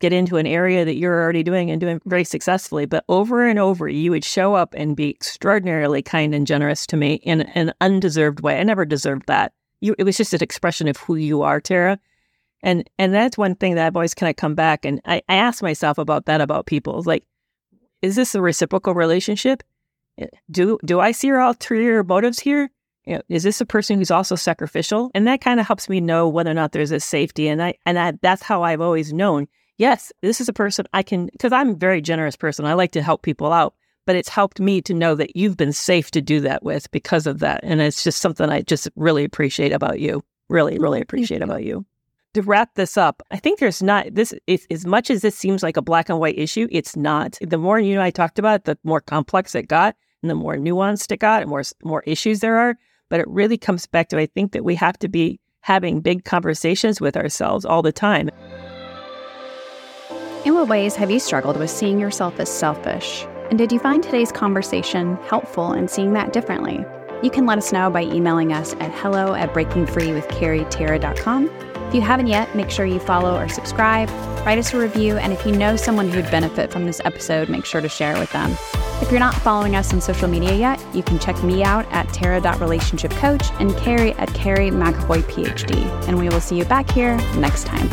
get 0.00 0.12
into 0.12 0.36
an 0.36 0.46
area 0.46 0.84
that 0.84 0.96
you're 0.96 1.22
already 1.22 1.42
doing 1.42 1.70
and 1.70 1.80
doing 1.80 2.00
very 2.04 2.24
successfully. 2.24 2.86
But 2.86 3.04
over 3.08 3.46
and 3.46 3.58
over, 3.58 3.88
you 3.88 4.10
would 4.10 4.24
show 4.24 4.54
up 4.54 4.74
and 4.76 4.96
be 4.96 5.10
extraordinarily 5.10 6.02
kind 6.02 6.34
and 6.34 6.46
generous 6.46 6.86
to 6.88 6.96
me 6.96 7.14
in 7.14 7.42
an 7.42 7.72
undeserved 7.80 8.40
way. 8.40 8.58
I 8.58 8.62
never 8.64 8.84
deserved 8.84 9.26
that. 9.26 9.52
You, 9.80 9.94
it 9.98 10.04
was 10.04 10.16
just 10.16 10.34
an 10.34 10.42
expression 10.42 10.88
of 10.88 10.96
who 10.96 11.16
you 11.16 11.42
are, 11.42 11.60
Tara. 11.60 11.98
And 12.62 12.88
and 12.98 13.12
that's 13.12 13.36
one 13.36 13.54
thing 13.54 13.74
that 13.74 13.86
I've 13.86 13.96
always 13.96 14.14
kind 14.14 14.30
of 14.30 14.36
come 14.36 14.54
back 14.54 14.86
and 14.86 15.00
I, 15.04 15.22
I 15.28 15.34
ask 15.34 15.62
myself 15.62 15.98
about 15.98 16.24
that 16.26 16.40
about 16.40 16.66
people. 16.66 17.02
Like, 17.04 17.24
is 18.00 18.16
this 18.16 18.34
a 18.34 18.40
reciprocal 18.40 18.94
relationship? 18.94 19.62
Eh, 20.18 20.26
Do 20.50 20.78
do 20.84 20.98
I 20.98 21.12
see 21.12 21.26
your 21.26 21.40
ulterior 21.40 22.02
motives 22.02 22.40
here? 22.40 22.70
You 23.04 23.16
know, 23.16 23.22
is 23.28 23.42
this 23.42 23.60
a 23.60 23.66
person 23.66 23.98
who's 23.98 24.10
also 24.10 24.34
sacrificial? 24.34 25.10
And 25.14 25.26
that 25.26 25.42
kind 25.42 25.60
of 25.60 25.66
helps 25.66 25.90
me 25.90 26.00
know 26.00 26.26
whether 26.26 26.50
or 26.50 26.54
not 26.54 26.72
there's 26.72 26.90
a 26.90 27.00
safety. 27.00 27.48
And 27.48 27.62
I 27.62 27.74
and 27.84 27.98
I, 27.98 28.12
that's 28.22 28.42
how 28.42 28.62
I've 28.62 28.80
always 28.80 29.12
known. 29.12 29.46
Yes, 29.78 30.12
this 30.22 30.40
is 30.40 30.48
a 30.48 30.52
person 30.52 30.86
I 30.92 31.02
can 31.02 31.26
because 31.26 31.52
I'm 31.52 31.70
a 31.70 31.74
very 31.74 32.00
generous 32.00 32.36
person. 32.36 32.64
I 32.64 32.74
like 32.74 32.92
to 32.92 33.02
help 33.02 33.22
people 33.22 33.52
out, 33.52 33.74
but 34.06 34.16
it's 34.16 34.28
helped 34.28 34.60
me 34.60 34.80
to 34.82 34.94
know 34.94 35.14
that 35.14 35.36
you've 35.36 35.56
been 35.56 35.72
safe 35.72 36.10
to 36.12 36.22
do 36.22 36.40
that 36.40 36.62
with 36.62 36.90
because 36.90 37.26
of 37.26 37.40
that. 37.40 37.60
And 37.62 37.80
it's 37.80 38.04
just 38.04 38.20
something 38.20 38.48
I 38.48 38.62
just 38.62 38.88
really 38.96 39.24
appreciate 39.24 39.72
about 39.72 40.00
you. 40.00 40.22
Really, 40.48 40.78
really 40.78 41.00
appreciate 41.00 41.42
about 41.42 41.64
you 41.64 41.86
to 42.34 42.42
wrap 42.42 42.74
this 42.74 42.96
up, 42.96 43.22
I 43.30 43.38
think 43.38 43.58
there's 43.58 43.82
not 43.82 44.12
this 44.12 44.34
is, 44.46 44.66
as 44.70 44.84
much 44.84 45.08
as 45.08 45.22
this 45.22 45.36
seems 45.36 45.62
like 45.62 45.76
a 45.76 45.82
black 45.82 46.08
and 46.08 46.18
white 46.18 46.38
issue, 46.38 46.68
it's 46.70 46.96
not. 46.96 47.38
The 47.40 47.58
more 47.58 47.78
you 47.78 47.94
and 47.94 48.02
I 48.02 48.10
talked 48.10 48.38
about 48.38 48.56
it, 48.56 48.64
the 48.64 48.78
more 48.84 49.00
complex 49.00 49.54
it 49.54 49.68
got 49.68 49.96
and 50.22 50.30
the 50.30 50.34
more 50.34 50.56
nuanced 50.56 51.12
it 51.12 51.18
got 51.18 51.42
and 51.42 51.50
more 51.50 51.62
more 51.82 52.02
issues 52.06 52.40
there 52.40 52.58
are. 52.58 52.76
But 53.08 53.20
it 53.20 53.28
really 53.28 53.56
comes 53.56 53.86
back 53.86 54.08
to 54.08 54.18
I 54.18 54.26
think 54.26 54.52
that 54.52 54.64
we 54.64 54.74
have 54.74 54.98
to 54.98 55.08
be 55.08 55.40
having 55.60 56.00
big 56.00 56.24
conversations 56.24 57.00
with 57.00 57.16
ourselves 57.16 57.64
all 57.64 57.82
the 57.82 57.92
time. 57.92 58.30
In 60.44 60.54
what 60.54 60.68
ways 60.68 60.94
have 60.96 61.10
you 61.10 61.18
struggled 61.18 61.56
with 61.56 61.70
seeing 61.70 61.98
yourself 61.98 62.38
as 62.38 62.50
selfish? 62.50 63.24
And 63.50 63.58
did 63.58 63.72
you 63.72 63.78
find 63.78 64.02
today's 64.02 64.30
conversation 64.30 65.16
helpful 65.28 65.72
in 65.72 65.88
seeing 65.88 66.12
that 66.12 66.32
differently? 66.32 66.84
You 67.22 67.30
can 67.30 67.46
let 67.46 67.58
us 67.58 67.72
know 67.72 67.88
by 67.90 68.02
emailing 68.02 68.52
us 68.52 68.74
at 68.74 68.92
hello 68.92 69.34
at 69.34 69.54
breakingfreewithcarrietara.com 69.54 71.50
if 71.94 71.98
you 71.98 72.00
haven't 72.00 72.26
yet, 72.26 72.52
make 72.56 72.70
sure 72.70 72.84
you 72.84 72.98
follow 72.98 73.38
or 73.38 73.48
subscribe, 73.48 74.08
write 74.44 74.58
us 74.58 74.74
a 74.74 74.78
review, 74.78 75.16
and 75.16 75.32
if 75.32 75.46
you 75.46 75.52
know 75.52 75.76
someone 75.76 76.08
who 76.08 76.16
would 76.16 76.28
benefit 76.28 76.72
from 76.72 76.86
this 76.86 77.00
episode, 77.04 77.48
make 77.48 77.64
sure 77.64 77.80
to 77.80 77.88
share 77.88 78.16
it 78.16 78.18
with 78.18 78.32
them. 78.32 78.50
If 79.00 79.12
you're 79.12 79.20
not 79.20 79.36
following 79.36 79.76
us 79.76 79.92
on 79.92 80.00
social 80.00 80.26
media 80.26 80.54
yet, 80.54 80.84
you 80.92 81.04
can 81.04 81.20
check 81.20 81.40
me 81.44 81.62
out 81.62 81.86
at 81.92 82.12
Tara.relationshipcoach 82.12 83.60
and 83.60 83.76
Kerry 83.76 84.12
at 84.14 84.34
Kerry 84.34 84.70
McAvoy 84.70 85.22
PhD. 85.22 85.84
And 86.08 86.18
we 86.18 86.28
will 86.30 86.40
see 86.40 86.58
you 86.58 86.64
back 86.64 86.90
here 86.90 87.16
next 87.36 87.64
time. 87.64 87.88